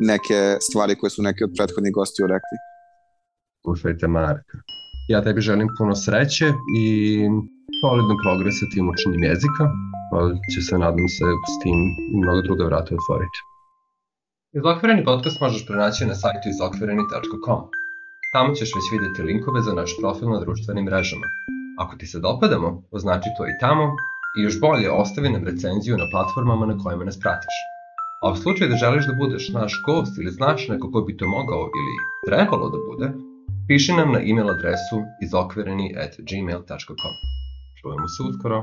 [0.00, 2.56] neke stvari koje su neki od prethodnih gostiju rekli
[3.64, 4.56] slušajte Marka.
[5.08, 6.46] Ja tebi želim puno sreće
[6.78, 6.86] i
[7.80, 9.64] solidan progres sa tim učenjem jezika,
[10.10, 10.18] pa
[10.52, 11.78] će se, nadam se, s tim
[12.12, 13.38] i mnogo druga vrata otvoriti.
[14.58, 17.60] Izokvireni podcast možeš pronaći na sajtu izokvireni.com.
[18.32, 21.26] Tamo ćeš već videti linkove za naš profil na društvenim mrežama.
[21.78, 23.84] Ako ti se dopadamo, označi to i tamo
[24.38, 27.56] i još bolje ostavi nam recenziju na platformama na kojima nas pratiš.
[28.22, 31.28] A u slučaju da želiš da budeš naš gost ili znaš neko ko bi to
[31.28, 31.94] mogao ili
[32.28, 33.08] trebalo da bude,
[33.68, 37.14] Piši nam na e-mail adresu izokvereni at gmail.com.
[37.80, 38.58] Čujemo se uskoro.